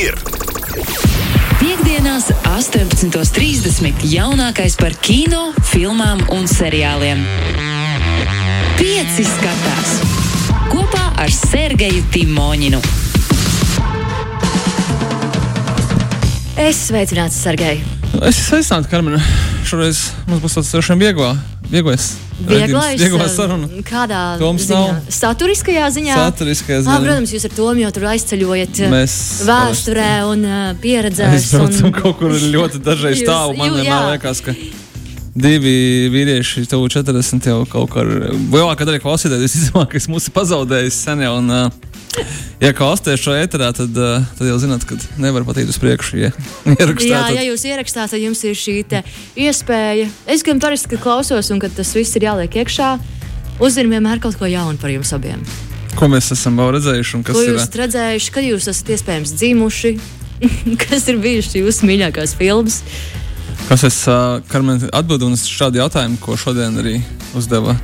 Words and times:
ir. 0.00 0.16
Piektdienās, 1.60 2.30
18.30. 2.48 4.00
jaunākais 4.08 4.76
par 4.80 4.94
kino, 5.04 5.50
filmām 5.68 6.22
un 6.32 6.48
seriāliem. 6.48 7.20
Pieci 8.80 9.26
skatās 9.28 9.98
kopā 10.70 11.10
ar 11.20 11.32
Sergeju 11.34 12.06
Timoņinu. 12.14 12.80
Es 16.60 16.86
sveicināts, 16.88 17.36
Sergei. 17.40 17.80
Es 18.20 18.36
esmu 18.36 18.46
sveicināts, 18.46 18.88
Karmena. 18.92 19.20
Šoreiz 19.68 20.10
mums 20.28 20.42
būs 20.44 20.56
tāds 20.58 20.72
tiešām 20.74 21.00
viegla, 21.00 21.34
vieglais. 21.70 22.10
Vieglais, 22.40 22.96
Vieglā 23.00 23.26
eh, 23.26 23.32
saruna. 23.34 23.66
Kādā 23.84 24.20
Toms 24.40 24.64
ziņā? 24.64 24.80
nav. 24.80 25.08
Saturiskajā 25.12 25.88
ziņā? 25.92 26.14
Saturiskajā 26.16 26.78
Ah, 26.80 26.84
ziņā. 26.86 27.00
protams, 27.04 27.34
jūs 27.36 27.44
ar 27.50 27.54
to 27.58 27.66
jau 27.82 27.90
tur 27.96 28.06
aizceļojat 28.14 28.80
eh, 28.80 28.92
Mēs 28.94 29.16
vēsturē 29.48 30.10
un 30.30 30.46
uh, 30.48 30.60
pieredzēs. 30.80 31.36
Aizbraucam 31.36 31.90
un... 31.90 31.96
kaut 31.98 32.16
kur 32.22 32.32
ļoti 32.32 32.80
dažreiz 32.86 33.20
tālu. 33.28 33.58
Man 33.60 33.68
jū, 33.74 33.82
vienmēr 33.82 34.14
liekas, 34.14 34.40
ka 34.46 34.56
divi 35.36 35.74
vīrieši, 36.14 36.64
tuvu 36.70 36.88
40 36.90 37.50
jau 37.52 37.60
kaut 37.70 37.92
kur. 37.92 38.08
Lielākā 38.32 38.88
daļa 38.88 39.02
klausītāju 39.04 39.44
visticamāk, 39.44 39.92
kas 39.94 40.08
mūs 40.10 40.26
ir 40.30 40.34
pazaudējis 40.40 41.04
sen 41.06 41.22
jau. 41.26 41.36
Un, 41.42 41.52
uh, 41.54 41.89
Ja 42.60 42.72
klausāties 42.76 43.22
šo 43.22 43.32
ēterā, 43.38 43.70
tad, 43.76 43.94
uh, 43.96 44.24
tad 44.36 44.48
jau 44.50 44.56
zināt, 44.60 44.84
ka 44.88 44.98
nevar 45.22 45.46
pat 45.46 45.60
iet 45.62 45.70
uz 45.70 45.78
priekšu. 45.80 46.18
Ja 46.20 46.30
Jā, 47.06 47.22
ja 47.32 47.44
jūs 47.46 47.64
ierakstāt, 47.68 48.12
tad 48.12 48.20
jums 48.20 48.42
ir 48.44 48.58
šī 48.58 48.82
iespēja. 49.38 50.10
Es 50.28 50.44
gan 50.46 50.60
parasti, 50.62 50.98
klausos, 51.00 51.52
un 51.54 51.62
tas 51.62 51.94
viss 51.96 52.18
ir 52.18 52.26
jāliek 52.26 52.60
iekšā, 52.62 52.92
uzzinu 53.62 53.94
vienmēr 53.94 54.20
kaut 54.22 54.36
ko 54.40 54.50
jaunu 54.50 54.80
par 54.80 54.92
jums 54.92 55.12
abiem. 55.16 55.44
Ko 55.98 56.08
mēs 56.10 56.30
esam 56.34 56.58
jau 56.58 56.68
redzējuši 56.74 57.22
Ko 57.26 57.38
ir? 57.40 57.52
jūs 57.52 57.62
esat 57.62 57.78
redzējuši, 57.84 58.34
kad 58.34 58.46
jūs 58.46 58.68
esat 58.70 58.92
iespējams 58.96 59.32
dzimuši, 59.38 59.94
kas 60.84 61.08
ir 61.10 61.22
bijušas 61.22 61.56
jūsu 61.60 61.88
mīļākās 61.88 62.36
filmas? 62.38 62.82
Kas 63.68 63.84
es 63.86 64.02
uh, 64.10 64.40
atbildēju 64.42 65.36
uz 65.36 65.46
šādu 65.48 65.80
jautājumu, 65.82 66.18
ko 66.22 66.36
šodien 66.40 66.78
arī 66.80 66.98
uzdeva 67.38 67.76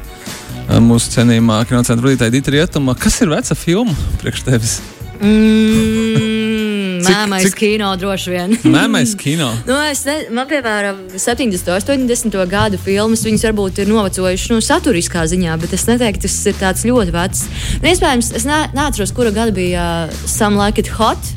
mūsu 0.83 1.12
cienījumā 1.14 1.61
kinocentra 1.69 2.09
vadītāja 2.09 2.33
Dita 2.34 2.50
Rietuma. 2.55 2.95
Kas 2.98 3.20
ir 3.22 3.31
veca 3.31 3.55
filma 3.59 3.95
priekš 4.22 4.42
tevis? 4.48 4.77
Mm, 5.17 7.00
Cik- 7.06 7.14
Mēmais 7.14 7.45
cik- 7.47 7.56
kino 7.61 7.89
droši 8.00 8.33
vien. 8.33 8.55
Mēmais 8.67 9.12
kino. 9.19 9.48
Nu, 9.69 9.77
es 9.91 10.03
ne, 10.09 10.17
man, 10.34 10.48
piemēram, 10.50 10.98
70, 11.17 11.70
80 11.72 12.37
gadu 12.50 12.81
filmas, 12.83 13.22
viņas 13.27 13.47
varbūt 13.48 13.81
ir 13.84 13.91
novecojušas 13.92 14.53
no 14.53 14.59
saturiskā 14.64 15.25
ziņā, 15.31 15.56
bet 15.62 15.72
es 15.77 15.87
neteiktu, 15.89 16.27
tas 16.27 16.37
ir 16.50 16.59
tāds 16.61 16.84
ļoti 16.89 17.14
vecs. 17.14 17.44
Nu, 17.83 17.91
iespējams, 17.92 18.33
es 18.41 18.47
ne, 18.48 18.61
neatceros, 18.77 19.14
kura 19.17 19.33
gada 19.34 19.55
bija 19.56 19.87
uh, 20.11 20.22
Some 20.28 20.59
Like 20.61 20.83
It 20.83 20.91
Hot. 20.98 21.33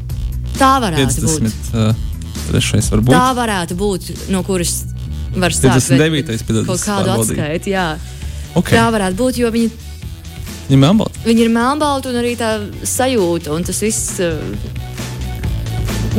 Tā 0.59 0.73
varētu 0.83 1.23
būt. 1.23 1.50
53. 1.72 2.85
varbūt. 2.95 3.13
Tā 3.16 3.25
varētu 3.38 3.77
būt, 3.80 4.09
no 4.33 4.41
kuras 4.47 4.81
var 5.38 5.53
sākt 5.55 5.77
59. 5.77 6.47
piedod, 6.50 6.66
kaut 6.67 6.81
es 6.81 6.88
kādu 6.88 7.13
atskaiti. 7.16 7.75
Jā. 7.77 7.91
Okay. 8.58 8.73
Tā 8.78 8.88
varētu 8.94 9.19
būt, 9.19 9.38
jo 9.44 9.52
viņi, 9.53 9.69
Viņa 10.69 10.80
melnbalta. 10.81 11.22
viņi 11.25 11.44
ir 11.45 11.50
melnbalti 11.53 12.09
un 12.09 12.17
arī 12.22 12.36
tā 12.39 12.56
sajūta, 12.86 13.53
un 13.56 13.64
tas 13.67 13.81
viss. 13.86 14.19
Uh, 14.19 14.78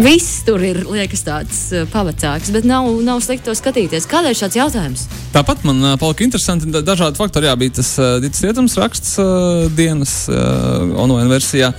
Viss 0.01 0.45
tur 0.47 0.63
ir 0.63 0.85
liekas 0.87 1.25
tāds 1.27 1.57
uh, 1.75 1.83
pavacāks, 1.91 2.53
bet 2.55 2.65
nav, 2.65 2.87
nav 3.05 3.19
slikti 3.25 3.49
to 3.49 3.55
skatīties. 3.59 4.07
Kādēļ 4.09 4.37
šāds 4.39 4.57
jautājums? 4.57 5.03
Tāpat 5.35 5.65
man 5.67 5.81
uh, 5.83 5.97
palika 6.01 6.23
interesanti, 6.25 6.71
da- 6.71 6.81
dažādi 6.87 7.19
faktori. 7.19 7.49
Jā, 7.51 7.57
bija 7.59 7.75
tas 7.81 7.91
uh, 7.99 8.13
Dits 8.23 8.41
Rietums 8.45 8.77
raksts 8.79 9.17
uh, 9.21 9.67
dienas 9.77 10.15
uh, 10.31 10.87
online 10.95 11.27
versijā. 11.33 11.73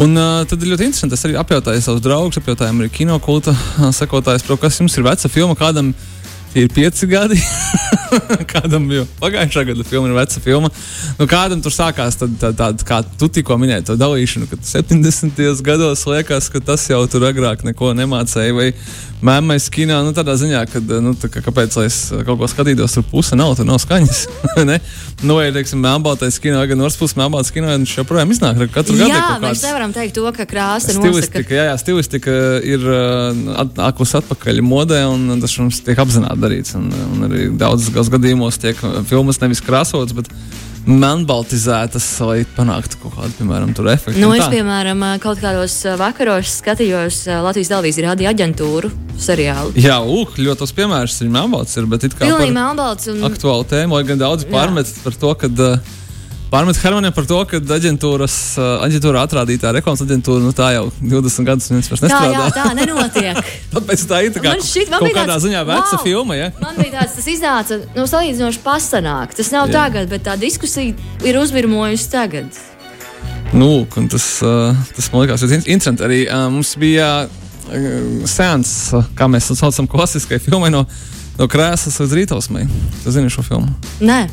Un 0.00 0.14
uh, 0.16 0.44
tad 0.48 0.62
ir 0.62 0.70
ļoti 0.72 0.86
interesanti. 0.88 1.18
Es 1.18 1.26
arī 1.26 1.34
apjautāju 1.42 1.82
savus 1.84 2.04
draugus, 2.06 2.38
apjautāju 2.40 2.70
arī 2.86 2.92
kino 2.94 3.18
kulta 3.20 3.52
uh, 3.52 3.90
sekotājus, 3.98 4.46
kas 4.62 4.78
jums 4.80 4.96
ir 4.96 5.08
veca 5.10 5.28
filma, 5.28 5.58
kādam 5.58 5.90
tie 5.90 5.98
ir 6.54 6.68
pieci 6.74 7.06
gadi. 7.10 7.38
kādam 8.52 8.88
jau 8.90 9.04
pagājušā 9.20 9.64
gada 9.68 9.84
filma 9.86 10.10
ir 10.10 10.16
veca 10.16 10.42
filma. 10.42 10.70
Nu, 11.18 11.26
kādam 11.30 11.62
tur 11.62 11.74
sākās 11.74 12.18
tāda, 12.20 12.38
tā, 12.40 12.50
tā, 12.58 12.70
kā 12.86 13.00
tu 13.20 13.28
tikko 13.32 13.58
minēji, 13.60 13.86
to 13.90 13.96
dalīšanu, 14.00 14.48
kad 14.50 14.64
70. 14.66 15.40
gados 15.66 16.06
liekas, 16.10 16.50
ka 16.52 16.62
tas 16.64 16.88
jau 16.90 17.02
tur 17.10 17.28
agrāk 17.30 17.64
neko 17.66 17.92
nemācīja. 17.98 18.56
Vai 18.56 18.70
mēmais 19.26 19.66
kinā, 19.72 19.98
nu, 20.06 20.12
tādā 20.16 20.34
ziņā, 20.40 20.62
ka, 20.72 20.80
nu, 21.04 21.12
tā, 21.18 21.28
kā, 21.32 21.42
kāpēc 21.44 21.76
lai 21.78 21.86
es 21.90 21.98
kaut 22.26 22.38
ko 22.40 22.48
skatītos, 22.50 22.94
tur 22.96 23.04
puse 23.10 23.36
nav, 23.38 23.52
tur 23.58 23.66
nav 23.68 23.80
skaņas. 23.82 24.20
ne? 24.70 24.78
nu, 25.22 25.36
vai, 25.36 25.50
teiksim, 25.54 25.82
mēmbaltais 25.84 26.38
kino, 26.42 26.62
gan 26.70 26.84
otrs 26.86 26.96
puses 27.00 27.18
mēmbaltais 27.20 27.52
kino, 27.54 27.68
viņš 27.74 27.94
joprojām 28.00 28.32
iznāk 28.32 28.62
ar 28.64 28.70
katru 28.72 28.96
gadu. 28.96 29.10
ir 29.10 29.14
Jā, 29.14 29.20
kaut 29.26 29.44
mēs 29.44 29.58
kāds- 29.58 29.66
nevaram 29.68 29.94
teikt 29.96 30.16
to, 30.16 30.24
ka 30.38 30.46
krāsa 30.48 30.94
nosaka. 30.96 31.10
Stilistika, 31.10 31.56
jā, 31.58 31.66
jā, 31.70 31.76
stilistika 31.84 32.38
ir 32.64 32.86
uh, 32.88 33.44
at- 33.64 33.82
akus 33.90 34.16
atpakaļ 34.22 34.62
modē, 34.64 35.02
un 35.12 35.36
tas 35.44 35.58
mums 35.60 35.82
tiek 35.84 36.00
apzināti 36.00 36.40
darīts. 36.40 36.74
Un, 36.80 36.88
un 37.12 37.28
arī 37.28 37.46
daudzos 37.60 38.08
gadījumos 38.12 38.58
tiek 38.62 38.80
filmas 39.10 39.40
nevis 39.44 39.60
krāsotas, 39.64 40.16
bet 40.16 40.32
melnbaltizētas, 40.88 42.06
lai 42.24 42.38
panāktu 42.56 43.00
kaut 43.02 43.16
kādu, 43.18 43.34
piemēram, 43.38 43.74
tur 43.76 43.90
efektu. 43.92 44.20
Nu, 44.22 44.32
es, 44.36 44.44
tā. 44.44 44.50
piemēram, 44.54 45.04
kaut 45.22 45.42
kādos 45.42 45.76
uh, 45.84 45.96
vakaros 46.00 46.56
skatījos 46.62 47.22
uh, 47.28 47.40
Latvijas 47.44 47.72
televīzijas 47.72 48.08
radio 48.08 48.30
aģentūru 48.32 48.90
seriālu. 49.20 49.74
Jā, 49.80 50.00
ūk, 50.00 50.38
ļoti 50.40 50.64
tas 50.64 50.74
piemērs 50.76 51.20
ir 51.24 51.32
melnbalts, 51.32 51.76
ir, 51.76 51.88
bet 51.90 52.08
it 52.08 52.16
kā 52.16 52.26
Pilnīgi 52.26 52.54
par 52.54 52.58
melnbalts. 52.62 53.10
Un... 53.12 53.24
aktuālu 53.28 53.68
tēmu, 53.70 53.98
lai 53.98 54.08
gan 54.08 54.22
daudz 54.22 54.48
pārmet 54.50 54.92
par 55.04 55.18
to, 55.20 55.34
ka. 55.44 55.52
Uh, 55.56 55.96
Pārmet 56.50 56.78
Hermanam 56.82 57.12
par 57.14 57.26
to, 57.30 57.36
ka 57.46 57.60
aģentūras, 57.76 58.36
uh, 58.58 58.80
aģentūra 58.82 59.20
atrādītā 59.22 59.70
reklāmas 59.76 60.00
aģentūra, 60.02 60.42
nu 60.42 60.50
tā 60.56 60.72
jau 60.74 60.88
20 60.98 61.46
gadus 61.46 61.68
viņas 61.70 61.90
vairs 61.92 62.00
Tā, 62.02 62.08
nestrādā. 62.08 62.40
jā, 62.40 62.48
tā 62.56 62.72
nenotiek. 62.74 63.50
Tāpēc 63.74 64.02
tā 64.10 64.18
ir 64.26 64.32
tā 64.34 64.42
kā 64.42 64.54
Man 64.56 64.64
šķiet, 64.66 64.90
man 64.90 65.04
kaut 65.04 65.14
kādā 65.14 65.28
tāds, 65.30 65.44
ziņā 65.46 65.60
veca 65.68 65.92
"Vau!" 65.94 66.00
filma. 66.02 66.38
Ja? 66.40 66.48
Man 66.58 66.80
bija 66.80 66.96
tāds, 66.96 67.14
tas 67.20 67.28
iznāca 67.30 67.78
nu, 67.94 68.06
salīdzinoši 68.10 68.62
pasanāk. 68.66 69.36
Tas 69.38 69.52
nav 69.54 69.70
Jā. 69.70 69.76
tagad, 69.78 70.10
bet 70.10 70.26
tā 70.26 70.34
diskusija 70.42 70.96
ir 71.22 71.38
uzvirmojusi 71.38 72.10
tagad. 72.10 72.50
Nu, 73.54 73.70
tas, 74.10 74.26
uh, 74.42 74.74
tas 74.96 75.12
man 75.14 75.22
liekas 75.28 75.46
in- 75.46 75.62
interesanti. 75.70 76.02
Arī 76.06 76.20
uh, 76.26 76.48
mums 76.50 76.74
bija 76.82 77.28
sēns, 78.26 78.70
kā 79.14 79.30
mēs 79.30 79.46
to 79.46 79.54
saucam, 79.54 79.86
klasiskai 79.86 80.40
filmai 80.42 80.70
no, 80.74 80.82
no 81.38 81.46
krēslas 81.50 82.00
līdz 82.02 82.16
rītausmai. 82.18 82.66
Tu 83.04 83.14
zini 83.14 83.30
šo 83.30 83.44
filmu? 83.46 83.70
Nē, 84.02 84.24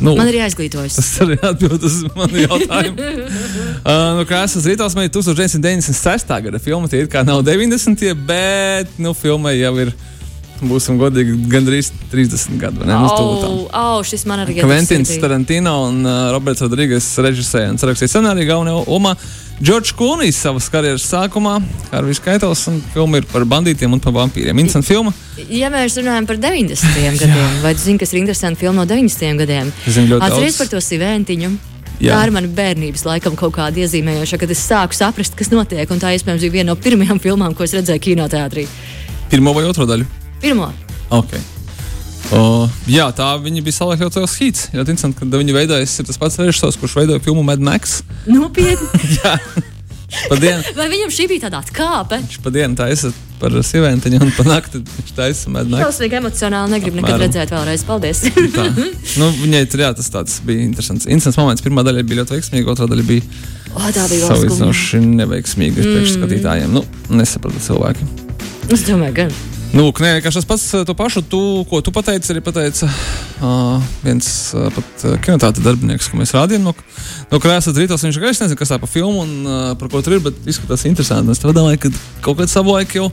Nu, 0.00 0.14
man 0.16 0.28
ir 0.30 0.38
jāizglītojas. 0.40 0.96
Tas 0.96 1.10
arī 1.24 1.36
atbild 1.44 1.84
uz 1.84 1.98
manu 2.16 2.40
jautājumu. 2.40 3.08
uh, 3.84 4.06
no 4.16 4.24
krēslas 4.28 4.68
rītausmai 4.70 5.10
1996. 5.12 6.32
gada 6.46 6.62
filma. 6.62 6.88
Tie 6.90 7.02
ir 7.04 7.10
kā 7.12 7.24
nav 7.26 7.44
90. 7.46 8.06
bet 8.28 8.96
nu, 9.02 9.14
filmai 9.16 9.58
jau 9.58 9.74
ir. 9.84 9.92
Būsim 10.60 10.98
godīgi, 11.00 11.36
gandrīz 11.48 11.88
30 12.12 12.58
gadu. 12.60 12.84
Ne, 12.84 12.96
oh, 13.08 13.68
oh, 13.72 14.00
šis 14.04 14.26
man 14.28 14.42
arī 14.42 14.58
ir. 14.58 14.66
Kventins 14.66 15.12
Tarantino 15.22 15.72
un 15.86 16.02
uh, 16.04 16.26
Roberts 16.34 16.60
Rodrīgas 16.64 17.06
režisēja 17.24 17.70
un 17.72 17.80
rakstīja 17.80 18.12
scenāriju 18.12 18.50
galvenajā 18.50 18.82
lomā. 18.84 19.14
Džordžs 19.60 19.92
Kunijs 19.96 20.38
savas 20.40 20.68
karjeras 20.72 21.04
sākumā, 21.04 21.58
kā 21.90 21.98
arī 21.98 22.14
Skaitls, 22.16 22.62
un 22.70 22.78
filma 22.94 23.20
ir 23.20 23.26
par 23.28 23.44
bandītiem 23.48 23.92
un 23.92 24.00
par 24.00 24.14
vampīriem. 24.16 24.60
Interesanta 24.62 24.88
filma. 24.88 25.12
Ja 25.52 25.68
mēs 25.72 25.98
runājam 26.00 26.28
par 26.28 26.40
90. 26.40 27.00
gadiem, 27.24 27.58
vai 27.64 27.74
tu 27.76 27.84
zini, 27.84 28.00
kas 28.00 28.14
ir 28.14 28.22
interesanti 28.22 28.64
filma 28.64 28.82
no 28.82 28.86
90. 28.88 29.42
gadiem? 29.42 29.72
Atceries 30.20 30.60
par 30.60 30.72
to 30.72 30.80
siventiņu. 30.84 31.52
Jā. 32.00 32.14
Tā 32.16 32.22
ir 32.24 32.32
mana 32.32 32.48
bērnības 32.56 33.04
laikam 33.04 33.36
kaut 33.36 33.52
kāda 33.58 33.82
iezīmējoša, 33.82 34.40
kad 34.40 34.52
es 34.54 34.62
sāku 34.64 34.96
saprast, 34.96 35.36
kas 35.36 35.52
notiek. 35.52 35.84
Un 35.92 36.00
tā 36.00 36.14
iespējams 36.16 36.46
bija 36.46 36.56
viena 36.60 36.72
no 36.72 36.80
pirmajām 36.80 37.20
filmām, 37.20 37.52
ko 37.52 37.68
es 37.68 37.76
redzēju 37.76 38.00
kinoteātrī. 38.08 38.64
Pirmo 39.28 39.52
vai 39.52 39.68
otro 39.68 39.84
daļu? 39.84 40.08
Pirmo. 40.40 40.70
Okay. 41.10 41.40
O, 42.30 42.68
jā, 42.86 43.08
tā 43.16 43.26
viņa 43.42 43.62
bija 43.66 43.88
tajos 43.98 44.36
hīts. 44.38 44.68
Jā, 44.70 44.84
interesanti, 44.84 45.18
ka 45.18 45.26
viņa 45.26 45.56
veidojas 45.56 45.96
ir 45.98 46.06
tas 46.06 46.20
pats 46.20 46.38
režisors, 46.38 46.78
kurš 46.78 46.94
veidoja 47.00 47.22
filmu 47.24 47.42
Mad 47.46 47.62
Max. 47.64 48.00
Nopietni. 48.30 48.86
jā, 49.18 49.34
pa 50.30 50.38
dienu, 50.38 50.62
Vai 50.78 50.86
viņam 50.92 51.10
šī 51.14 51.26
bija 51.32 51.48
tāda 51.48 51.64
atkāpe? 51.64 52.20
viņš 52.22 52.38
pa 52.44 52.54
dienu 52.54 52.78
taisa 52.78 53.10
par 53.40 53.54
sievietiņu 53.64 54.20
un 54.20 54.32
pa 54.36 54.46
nakti 54.46 54.82
viņš 54.84 55.12
taisa 55.16 55.50
Mad 55.50 55.72
Max. 55.72 55.82
Šausmīgi 55.88 56.20
emocionāli 56.20 56.76
negribu 56.76 57.00
nekad 57.00 57.24
redzēt 57.24 57.54
vēlreiz. 57.56 57.84
Paldies! 57.88 58.22
Tā. 58.56 58.68
Nu, 59.18 59.32
viņai 59.42 59.64
tur 59.72 59.86
jā, 59.88 59.92
tas 59.98 60.12
tāds 60.14 60.38
bija 60.46 60.68
interesants. 60.68 61.10
interesants 61.10 61.40
moments. 61.40 61.66
Pirmā 61.66 61.82
daļa 61.86 62.06
bija 62.06 62.22
ļoti 62.22 62.38
veiksmīga, 62.38 62.76
otrā 62.76 62.86
daļa 62.90 63.08
bija 63.10 63.26
O, 63.70 63.84
tā 63.94 64.06
bija 64.10 64.26
salīdzinoši 64.26 64.98
neveiksmīga 65.18 65.82
mm. 65.82 65.94
priekšskatītājiem. 65.94 66.74
Nu, 66.74 66.82
nesapratu 67.14 67.62
cilvēki. 67.62 68.10
Es 68.70 68.86
domāju, 68.86 69.22
gan. 69.22 69.40
Nu, 69.70 69.84
lūk, 69.86 70.00
nē, 70.02 70.16
vienkārši 70.16 70.40
tas 70.40 70.48
pats 70.50 70.62
uh, 70.74 70.82
to 70.82 70.96
pašu, 70.98 71.20
tu, 71.30 71.40
ko 71.70 71.78
tu 71.78 71.92
pateici, 71.94 72.32
arī 72.32 72.40
pateica 72.42 72.88
uh, 72.90 73.84
viens 74.02 74.26
uh, 74.58 74.66
pat 74.74 75.04
uh, 75.06 75.14
kinoteātris 75.22 75.62
darbinieks, 75.62 76.08
ko 76.10 76.18
mēs 76.18 76.34
rādījām 76.34 76.66
no, 76.66 76.74
no 77.30 77.38
krēslas 77.42 77.78
rītos. 77.78 78.02
Viņš 78.02 78.18
es 78.18 78.42
nezinu, 78.42 78.58
kas 78.58 78.74
tā 78.74 78.80
pa 78.82 78.90
filmu 78.90 79.22
un 79.22 79.32
uh, 79.46 79.62
par 79.78 79.92
ko 79.92 80.02
tur 80.02 80.18
ir, 80.18 80.24
bet 80.26 80.42
izskatās 80.50 80.82
interesanti. 80.90 81.30
Es 81.30 81.42
domāju, 81.46 81.84
ka 81.84 81.94
kaut 82.26 82.40
kādā 82.40 82.50
savulaik 82.50 82.98
jau, 82.98 83.12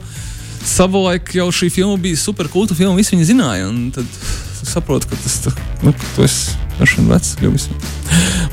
savulaik 0.65 1.35
jau 1.37 1.51
šī 1.53 1.69
filma 1.77 2.01
bija 2.01 2.17
super 2.17 2.49
kulta 2.49 2.77
filma, 2.77 2.97
visi 2.97 3.13
viņu 3.13 3.29
zināja. 3.35 3.69
Tad 3.99 4.17
saprotu, 4.65 5.13
ka 5.13 5.25
tas 5.27 5.43
tu, 5.45 5.53
nu, 5.85 5.93
ka 5.93 6.15
tu 6.15 6.25
esi 6.25 6.66
Droši 6.77 6.99
vien 6.99 7.07
vecs 7.09 7.31
kļuvis. 7.39 7.63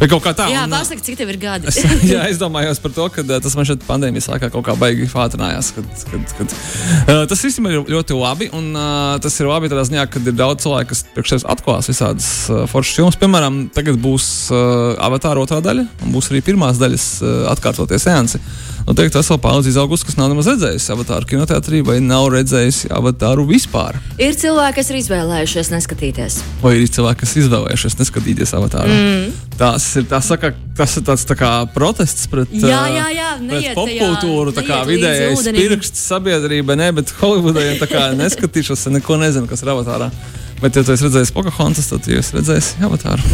Vai 0.00 0.08
kaut 0.10 0.22
kā 0.24 0.32
tā. 0.36 0.46
Jā, 0.52 0.64
un, 0.64 0.72
pasaka, 0.72 1.02
cik 1.04 1.18
tev 1.18 1.30
ir 1.34 1.38
gadi. 1.42 1.68
Es, 1.70 1.78
jā, 2.12 2.24
es 2.30 2.40
domāju 2.40 2.72
par 2.82 2.94
to, 2.96 3.08
ka 3.12 3.24
uh, 3.24 3.36
tas 3.44 3.56
man 3.58 3.68
šeit 3.68 3.84
pandēmijas 3.86 4.30
laikā 4.32 4.50
kaut 4.54 4.64
kā 4.66 4.76
baigi 4.80 5.08
fātrinājās. 5.10 5.70
Kad, 5.76 5.90
kad, 6.10 6.34
kad, 6.40 6.54
uh, 6.54 7.24
tas 7.30 7.44
viss 7.44 7.60
ir 7.60 7.78
ļoti 7.92 8.16
labi, 8.18 8.48
un 8.56 8.72
uh, 8.72 9.14
tas 9.22 9.36
ir 9.40 9.50
labi 9.50 9.70
tādā 9.72 9.84
ziņā, 9.90 10.06
ka 10.10 10.22
ir 10.24 10.36
daudz 10.38 10.64
cilvēku, 10.64 10.90
kas 10.94 11.04
priekš 11.14 11.34
sevis 11.34 11.48
atklās 11.54 11.90
visādas 11.92 12.30
uh, 12.48 12.64
foršas 12.70 13.00
filmas. 13.00 13.20
Piemēram, 13.20 13.64
tagad 13.76 14.00
būs 14.02 14.30
uh, 14.52 14.94
avatāra 15.04 15.44
otrā 15.44 15.60
daļa, 15.64 15.86
un 16.06 16.16
būs 16.16 16.32
arī 16.32 16.40
pirmās 16.48 16.80
daļas 16.80 17.08
uh, 17.20 17.34
atkārtoties 17.52 18.08
seansi. 18.08 18.40
Nu, 18.84 18.92
teikt, 18.92 19.14
esmu 19.16 19.38
paudze 19.40 19.70
izaugusi, 19.72 20.04
kas 20.04 20.18
nav 20.18 20.28
nemaz 20.28 20.44
redzējusi 20.50 20.90
avatāru 20.92 21.24
kinoteātrī 21.30 21.78
vai 21.86 21.94
nav 22.04 22.26
redzējusi 22.34 22.90
avatāru 22.92 23.46
vispār. 23.48 23.96
Ir 24.20 24.36
cilvēki, 24.36 24.76
kas 24.76 24.90
ir 24.92 24.98
izvēlējušies 24.98 25.70
neskatīties. 25.72 26.36
Vai 26.60 26.74
ir 26.82 26.92
cilvēki, 26.92 27.20
kas 27.22 27.32
izvēlējušies 27.40 27.96
neskatīties 28.02 28.52
avatāru? 28.58 28.92
Mm. 28.92 29.32
Tas 29.56 29.88
ir, 29.96 30.04
tā 30.10 30.20
saka, 30.26 30.52
tas 30.76 30.98
ir 31.00 31.06
tāds 31.08 31.24
tā 31.30 31.38
kā 31.40 31.50
protests 31.72 32.28
pret, 32.28 32.52
Jā, 32.52 32.84
jā, 32.92 33.08
jā, 33.16 33.30
neiet 33.40 33.72
pret 33.72 33.80
popkultūru, 33.80 34.52
tā 34.52 34.66
kā 34.68 34.82
vidējais 34.90 35.48
pirksts 35.56 36.04
sabiedrībai, 36.12 36.76
ne, 36.82 36.92
bet 37.00 37.16
Holivudai 37.22 37.70
tā 37.80 37.88
kā 37.88 38.10
neskatīšos, 38.20 38.84
es 38.84 38.96
neko 38.98 39.16
nezinu, 39.22 39.48
kas 39.48 39.64
ir 39.64 39.72
avatārā. 39.72 40.12
Bet, 40.60 40.76
ja 40.76 40.84
tu 40.84 40.92
esi 40.92 41.08
redzējis 41.08 41.32
Pocahontas, 41.34 41.88
tad 41.88 42.04
jūs 42.08 42.28
esat 42.28 42.42
redzējis 42.42 42.74
avatāru. 42.84 43.24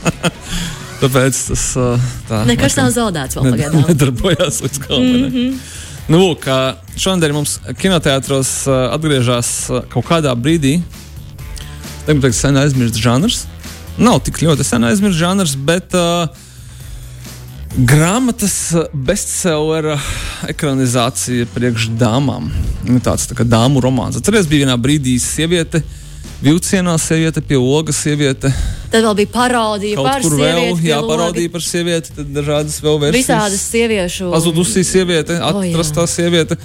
Tāpēc 1.04 1.40
tas 1.50 1.64
tā. 2.28 2.42
Nekas 2.48 2.76
nav 2.80 2.92
zaudēts 2.94 3.38
vēl 3.38 3.50
pagaidām. 3.52 3.86
Nedarbojās 3.90 4.60
līdz 4.64 4.84
galam. 4.86 5.08
Mm 5.08 5.32
-hmm. 5.34 5.56
Nu, 6.04 6.20
lūk, 6.20 6.44
šonadēļ 7.00 7.32
mums 7.32 7.58
kinoteātros 7.80 8.66
atgriežas 8.68 9.70
kaut 9.92 10.04
kādā 10.04 10.34
brīdī. 10.36 10.82
Tagad 12.04 12.26
teikt, 12.26 12.36
sen 12.36 12.56
aizmirsts 12.60 13.00
žanrs. 13.00 13.44
Nav 13.96 14.20
tik 14.26 14.42
ļoti 14.42 14.64
sen 14.66 14.84
aizmirsts 14.84 15.20
žanrs, 15.20 15.54
bet 15.56 15.94
uh, 15.96 16.28
grāmatas 17.74 18.56
ā, 18.76 18.84
bestsellera 18.92 19.96
ekranizācija 20.50 21.48
priekš 21.54 21.88
dāmām. 21.98 22.50
Nu, 22.84 23.00
tāds 23.02 23.24
tā 23.30 23.38
kā 23.38 23.46
dāmu 23.48 23.80
romāns. 23.82 24.18
Atcerieties, 24.18 24.50
bija 24.50 24.66
vienā 24.66 24.76
brīdī 24.76 25.16
sieviete. 25.22 25.82
Vilcienā 26.44 26.98
sieviete 27.00 27.40
pie 27.40 27.56
ogas, 27.56 28.02
sieviete 28.04 28.52
Tad 28.92 29.02
vēl 29.02 29.14
bija 29.18 29.30
parodija 29.32 29.96
kaut 29.98 30.06
par 30.06 30.22
vēl, 30.22 30.38
sievieti. 30.38 30.80
pie 30.80 30.90
jā, 30.90 30.98
loga. 31.00 31.10
parodīja 31.10 31.52
par 31.54 31.64
sievieti, 31.66 32.12
tad 32.14 32.30
dažādas 32.36 32.76
vēl 32.84 33.00
versijas. 33.02 33.26
Visādas 33.26 33.64
sieviešu. 33.72 34.28
Pazudusī 34.34 34.84
sieviete, 34.86 35.38
atrastā 35.48 36.06
sieviete. 36.10 36.58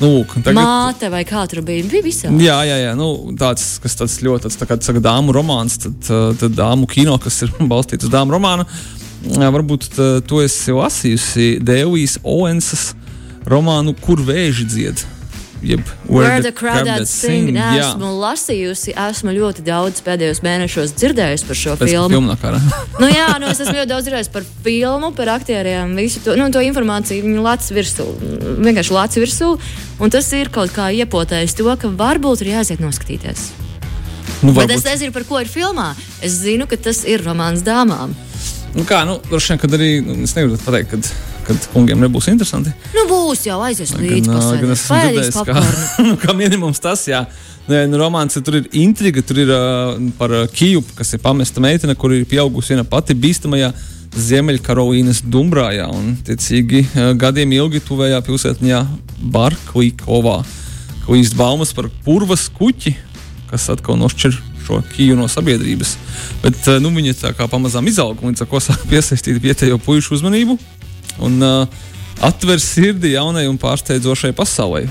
Nu, 0.00 0.10
tagad, 0.34 0.58
Māte 0.58 1.10
vai 1.12 1.22
kā 1.28 1.44
tur 1.50 1.62
bija? 1.66 1.86
Bija 1.90 2.06
visādi. 2.06 2.46
Jā, 2.46 2.58
jā, 2.66 2.78
jā 2.88 2.94
nu, 2.98 3.10
tāds, 3.38 3.68
kas 3.82 3.98
tāds 4.00 4.18
ļoti 4.26 4.48
tāds, 4.48 4.58
tā 4.60 4.68
kā 4.68 4.78
saka, 4.82 5.02
dāmu 5.04 5.34
romāns, 5.36 5.78
tad, 5.86 5.98
uh, 6.10 6.30
tad 6.40 6.56
dāmu 6.58 6.90
kino, 6.90 7.18
kas 7.22 7.42
ir 7.46 7.54
balstīts 7.72 8.08
uz 8.08 8.14
dāmu 8.14 8.34
romānu. 8.36 8.66
Varbūt 9.26 9.90
uh, 9.94 10.16
tu 10.26 10.42
esi 10.44 10.74
lasījusi 10.74 11.50
Dēvijas 11.64 12.20
Owensas 12.26 12.90
romānu 13.46 13.94
Kur 14.02 14.22
vēži 14.26 14.66
dzied. 14.66 15.06
Jeb, 15.66 15.82
Where 16.06 16.40
the 16.42 16.52
crowd 16.54 16.86
that 16.86 17.08
sing. 17.10 17.48
Jā, 17.56 17.72
Esmu 17.82 18.10
lasījusi, 18.20 18.92
esmu 18.94 19.32
ļoti 19.34 19.64
daudz 19.66 20.02
pēdējos 20.06 20.40
mēnešos 20.46 20.94
dzirdējusi 20.94 21.48
par 21.48 21.58
šo 21.58 21.74
pēc 21.80 21.90
filmu. 21.90 22.20
Nu, 23.02 23.08
jā, 23.10 23.26
nu, 23.42 23.48
es 23.50 23.60
esmu 23.64 23.74
ļoti 23.80 23.90
daudz 23.90 24.06
dzirdējis 24.06 24.30
par 24.32 24.46
filmu, 24.64 25.10
par 25.16 25.32
aktieriem, 25.34 25.96
visu 25.98 26.22
to, 26.24 26.36
nu, 26.38 26.46
to 26.54 26.62
informāciju. 26.64 27.26
Viņi 27.26 27.42
lācis 27.44 27.74
virsū, 27.76 28.06
vienkārši 28.62 28.94
lācis 28.94 29.22
virsū. 29.24 29.50
Un 29.98 30.12
tas 30.12 30.28
ir 30.38 30.52
kaut 30.54 30.70
kā 30.76 30.88
iepotējis 31.02 31.56
to, 31.58 31.66
ka 31.82 31.90
varbūt 31.98 32.44
ir 32.46 32.54
jāiziet 32.54 32.82
noskatīties. 32.84 33.48
nu, 34.42 34.52
Bet 34.52 34.70
es 34.70 34.84
varbūt. 34.84 34.90
nezinu, 34.92 35.12
par 35.16 35.24
ko 35.28 35.40
ir 35.42 35.50
filmā. 35.50 35.90
Es 36.22 36.38
zinu, 36.44 36.68
ka 36.70 36.76
tas 36.76 37.02
ir 37.08 37.24
romāns 37.26 37.64
dāmām. 37.66 38.14
Nu, 38.76 38.84
kā, 38.84 39.00
nu, 39.08 39.16
droši 39.30 39.54
vien, 39.54 39.60
kad 39.62 39.74
arī, 39.78 39.90
nu, 40.04 40.18
es 40.26 40.34
negribu 40.36 40.58
pateikt, 40.60 40.90
kad, 40.92 41.10
kad 41.46 41.66
kungiem 41.72 42.02
nebūs 42.04 42.28
interesanti. 42.28 42.74
Nu, 42.92 43.06
būs 43.08 43.46
jau 43.48 43.56
aizies. 43.64 43.94
Gan, 43.96 44.04
ā, 44.04 44.40
gan 44.60 44.72
pasēdēs, 44.74 44.82
esmu 44.82 44.98
dzirdējis, 45.00 45.38
ka 45.48 46.04
nu, 46.10 46.16
kā 46.20 46.34
minimums 46.36 46.82
tas, 46.84 47.06
jā. 47.08 47.24
Nē, 47.70 47.86
nu, 47.88 47.96
romāns 47.98 48.36
tur 48.36 48.60
ir 48.60 48.66
intriga, 48.76 49.24
tur 49.26 49.40
ir 49.42 49.50
uh, 49.50 49.96
par 50.18 50.34
uh, 50.42 50.44
Kiju, 50.52 50.84
kas 50.98 51.14
ir 51.16 51.22
pamesta 51.24 51.62
meitene, 51.64 51.96
kur 51.98 52.12
ir 52.14 52.26
pieaugusi 52.28 52.74
viena 52.74 52.84
pati 52.86 53.16
bīstamajā 53.16 53.72
Ziemeļkarolīnas 54.26 55.22
Dumbrājā 55.24 55.88
un, 55.90 56.12
tiecīgi, 56.28 56.84
uh, 56.84 57.08
gadiem 57.18 57.56
ilgi 57.56 57.80
tuvējā 57.88 58.20
pilsētņā 58.28 58.82
Barklikovā, 59.32 60.36
ko 61.08 61.16
īst 61.16 61.34
baumas 61.38 61.72
par 61.74 61.88
purvas 62.04 62.46
kuķi, 62.52 62.92
kas 63.50 63.70
atkal 63.72 63.98
nošķir 64.04 64.36
šo 64.66 64.82
Kiju 64.94 65.16
no 65.18 65.28
sabiedrības. 65.30 65.96
Bet 66.42 66.58
uh, 66.66 66.78
nu, 66.82 66.90
viņi 66.94 67.16
tā 67.20 67.32
kā 67.36 67.48
pamazām 67.50 67.86
izaug 67.90 68.20
un 68.22 68.34
līdz 68.34 68.44
ar 68.44 68.50
to 68.52 68.62
sāk 68.68 68.86
piesaistīt 68.92 69.40
vietējo 69.42 69.78
puišu 69.82 70.18
uzmanību 70.18 70.58
un 71.26 71.38
uh, 71.42 71.84
atver 72.26 72.60
sirdi 72.62 73.14
jaunai 73.14 73.46
un 73.50 73.58
pārsteidzošai 73.60 74.34
pasaulē. 74.36 74.86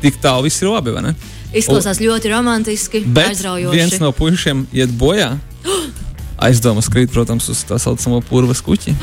Tik 0.00 0.16
tālu 0.22 0.48
viss 0.48 0.62
ir 0.62 0.70
labi, 0.72 0.94
vai 0.96 1.10
ne? 1.10 1.14
Izklausās 1.56 1.98
ļoti 2.00 2.30
romantiski, 2.30 3.02
Bet 3.06 3.34
aizraujoši. 3.34 3.76
viens 3.76 3.96
no 4.02 4.12
puišiem 4.16 4.64
iet 4.72 4.92
bojā. 4.96 5.32
Aizdomas 6.40 6.88
krīt, 6.92 7.12
protams, 7.12 7.48
uz 7.52 7.60
tā 7.68 7.76
saucamo 7.80 8.22
purvas 8.24 8.62
kuģi. 8.64 8.94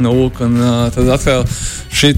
Nu, 0.00 0.14
lūk, 0.16 0.40
un, 0.40 0.54
uh, 0.56 0.86
tad 0.94 1.10
atkal 1.12 1.42
šī 1.92 2.12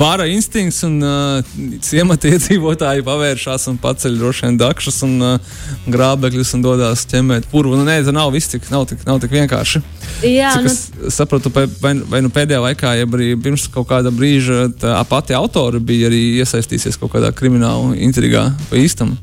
bara 0.00 0.24
instinkts 0.32 0.80
un 0.88 0.94
uh, 1.04 1.50
ciemata 1.84 2.30
iedzīvotāji 2.30 3.04
pavēršās 3.04 3.68
un 3.68 3.76
paceļ 3.82 4.16
droši 4.22 4.46
vien 4.46 4.56
dakšas 4.60 5.02
un 5.04 5.26
uh, 5.26 5.58
grābekļus 5.92 6.54
un 6.56 6.64
dodas 6.64 7.04
ķemmēt 7.10 7.50
purvu. 7.52 7.76
Nu, 7.76 7.84
nē, 7.84 7.98
tas 8.06 8.16
nav 8.16 8.32
viss 8.32 8.48
tik, 8.52 8.64
nav 8.72 8.86
tik, 8.88 9.04
nav 9.08 9.20
tik 9.20 9.36
vienkārši. 9.36 9.82
Jā, 10.24 10.54
Cik 10.56 10.64
nu, 10.64 10.72
es 10.72 11.14
sapratu, 11.16 11.52
vai, 11.52 11.94
vai, 12.08 12.22
nu 12.24 12.32
pēdējā 12.32 12.64
laikā, 12.70 12.94
ja 12.96 13.08
arī 13.08 13.34
pirms 13.40 13.68
kaut 13.72 13.88
kāda 13.92 14.12
brīža 14.14 14.70
tā 14.80 14.96
pati 15.08 15.36
autori 15.36 15.80
bija 15.80 16.08
arī 16.08 16.22
iesaistījusies 16.40 16.96
kaut 17.00 17.12
kādā 17.14 17.34
krimināla 17.36 17.94
intrigā 18.00 18.48
pa 18.72 18.80
īstam. 18.80 19.18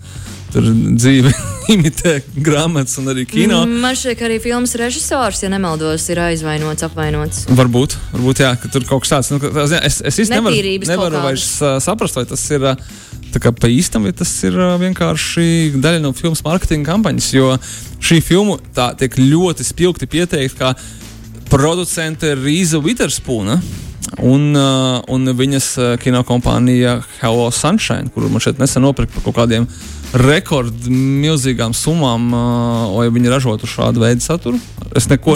Tur 0.58 0.66
dzīve 0.74 1.30
imitē 1.76 2.16
grāmatas 2.42 2.98
un 2.98 3.12
arī 3.12 3.28
kino. 3.30 3.60
Mm. 3.68 3.82
Man 3.84 3.98
šķiet, 3.98 4.18
ka 4.18 4.26
arī 4.26 4.40
filmas 4.42 4.74
režisors, 4.80 5.44
ja 5.44 5.52
nemaldos, 5.54 6.08
ir 6.10 6.22
aizvainots, 6.24 6.86
apvainots. 6.88 7.44
Varbūt, 7.54 7.94
varbūt 8.16 8.42
jā, 8.42 8.56
ka 8.58 8.72
tur 8.74 8.88
kaut 8.90 9.06
kas 9.06 9.14
tāds 9.14 9.30
nu, 9.36 9.42
es, 9.78 10.00
es 10.02 10.18
īsti 10.24 10.34
nevaru, 10.34 10.64
nevaru 10.90 11.22
vairs 11.28 11.46
saprast, 11.86 12.18
vai 12.18 12.26
tas 12.26 12.48
ir 12.56 12.66
tā 13.36 13.44
kā 13.44 13.54
pa 13.54 13.70
īstam, 13.70 14.08
tas 14.18 14.32
ir 14.50 14.58
vienkārši 14.82 15.78
daļa 15.78 16.02
no 16.02 16.14
filmas 16.18 16.42
mārketinga 16.48 16.90
kampaņas. 16.90 17.32
Jo 17.38 17.54
šī 18.02 18.18
filma 18.26 18.58
tā 18.74 18.90
tiek 18.98 19.20
ļoti 19.22 19.68
spilgti 19.68 20.10
pieteikta, 20.10 20.74
kā 20.74 21.52
producente 21.54 22.34
Rīza 22.40 22.82
Witherspoona. 22.82 23.62
Un, 24.24 24.56
uh, 24.56 25.02
un 25.12 25.28
viņas 25.36 25.68
uh, 25.78 25.90
kinokompānija 26.02 27.02
Hello 27.20 27.50
Sunshine, 27.52 28.08
kuru 28.14 28.30
man 28.32 28.42
šeit 28.44 28.62
nesen 28.62 28.86
nopirka 28.86 29.18
par 29.18 29.26
kaut 29.28 29.36
kādiem 29.42 29.68
rekordmilzīgām 30.18 31.76
summām, 31.76 32.30
uh, 32.32 32.86
lai 32.96 33.10
viņi 33.14 33.34
ražotu 33.34 33.68
šādu 33.70 34.02
veidu 34.06 34.24
saturu. 34.24 34.62
Es 34.96 35.10
neko, 35.12 35.36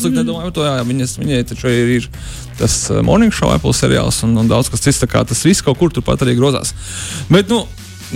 sliktu 0.00 0.16
mm. 0.16 0.22
nedomāju 0.22 0.48
par 0.48 0.56
to. 0.56 0.64
Jā, 0.64 0.86
viņas, 0.88 1.14
viņai 1.20 1.42
taču 1.52 1.70
ir, 1.70 1.92
ir 2.00 2.08
tas 2.58 2.78
morning 3.04 3.34
show, 3.34 3.52
Apple 3.52 3.76
seriāls 3.76 4.22
un, 4.26 4.34
un 4.40 4.48
daudz 4.50 4.72
kas 4.72 4.82
cits. 4.86 5.04
Tas 5.04 5.44
viss 5.44 5.62
kaut 5.66 5.78
kur 5.78 5.92
turpat 5.92 6.24
arī 6.24 6.38
grozās. 6.40 6.72
Bet, 7.28 7.52
nu, 7.52 7.66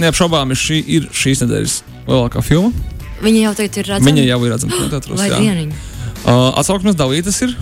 neapšaubāmi 0.01 0.57
šī 0.59 0.81
ir 0.97 1.09
šīs 1.15 1.45
nedēļas 1.45 1.79
lielākā 2.09 2.43
filma. 2.45 2.73
Viņa 3.25 3.47
jau 3.47 3.55
tagad 3.61 3.79
ir 3.81 3.91
redzama. 3.93 4.11
Viņa 4.11 4.27
jau 4.27 4.41
ir 4.43 4.55
redzama. 4.57 4.83
Vai 5.21 5.31
dieniņa? 5.37 5.83
Uh, 6.25 6.51
Atsauksmes 6.57 6.97
dalītas 6.99 7.43
ir. 7.45 7.53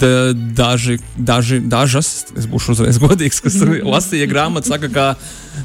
Da, 0.00 0.32
daži, 0.32 0.98
daži, 1.16 1.58
dažas, 1.70 2.08
es 2.38 2.46
būšu 2.50 2.74
uzreiz 2.76 2.98
godīgs, 3.02 3.40
kas 3.44 3.56
lasīja 3.64 4.28
grāmatu, 4.30 4.70
saka, 4.70 4.88
ka 4.92 5.06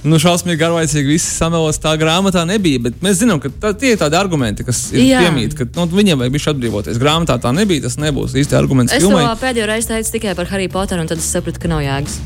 nu, 0.03 0.17
šausmīgi 0.21 0.59
garlaicīgi 0.59 1.13
viss 1.13 1.29
samelos 1.39 1.79
tā 1.81 1.93
grāmatā 2.01 2.43
nebija. 2.49 2.81
Bet 2.88 3.03
mēs 3.05 3.21
zinām, 3.21 3.39
ka 3.43 3.51
tā, 3.53 3.71
tie 3.77 3.93
ir 3.93 4.01
tādi 4.01 4.17
argumenti, 4.19 4.65
kas 4.67 4.89
ir 4.91 5.05
Jā. 5.05 5.21
piemīti, 5.25 5.57
ka 5.61 5.67
nu, 5.77 5.88
viņiem 5.93 6.19
vajag 6.23 6.35
bišķi 6.35 6.51
atbrīvoties. 6.53 6.99
Grāmatā 7.01 7.38
tā 7.41 7.53
nebija, 7.55 7.85
tas 7.88 7.99
nebūs 8.01 8.35
īsti 8.39 8.57
arguments 8.59 8.95
Es 8.97 9.05
to 9.05 9.11
filmai. 9.13 9.25
pēdējo 9.39 9.69
reizi 9.69 9.91
teicu 9.93 10.15
tikai 10.17 10.35
par 10.39 10.49
Harry 10.51 10.67
Potteru, 10.71 11.05
un 11.05 11.11
tad 11.11 11.21
es 11.21 11.29
sapratu, 11.29 11.61
ka 11.63 11.71
nav 11.71 11.83
jēgas. 11.85 12.19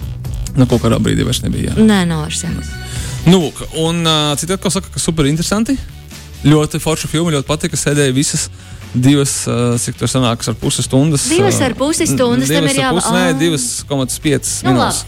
Nu, 0.56 0.68
kaut 0.70 0.84
kādā 0.84 1.00
brīdī 1.02 1.26
vairs 1.28 1.44
nebija. 1.46 1.74
Jā. 1.74 1.84
Nē, 1.84 2.04
nav 2.10 2.26
vairs 2.28 2.44
jēgas. 2.46 2.72
Nu, 3.26 3.40
un 3.86 4.04
uh, 4.06 4.34
citi 4.38 4.54
atkal 4.54 4.74
saka, 4.74 4.92
ka 4.94 5.02
super 5.02 5.26
interesanti. 5.30 5.78
Ļoti 6.44 6.82
forša 6.84 7.08
filma, 7.08 7.32
ļoti 7.38 7.48
patika. 7.48 7.80
Sēdēja 7.80 8.14
visas 8.14 8.50
divas, 8.94 9.36
cik 9.84 9.98
tur 10.00 10.12
sanākas 10.12 10.52
ar 10.52 10.58
pusi 10.60 10.86
stundas. 10.86 11.28
Divas 11.32 11.60
ar 11.66 11.76
pusi 11.78 12.08
stundas, 12.10 12.52
tam 12.52 12.68
divas 12.68 12.78
ir 12.78 12.90
pusi, 12.94 13.14
Nē, 13.16 13.26
Ā. 13.32 13.40
2,5 13.40 14.54
Nu, 14.68 14.74
minūtes. 14.74 15.04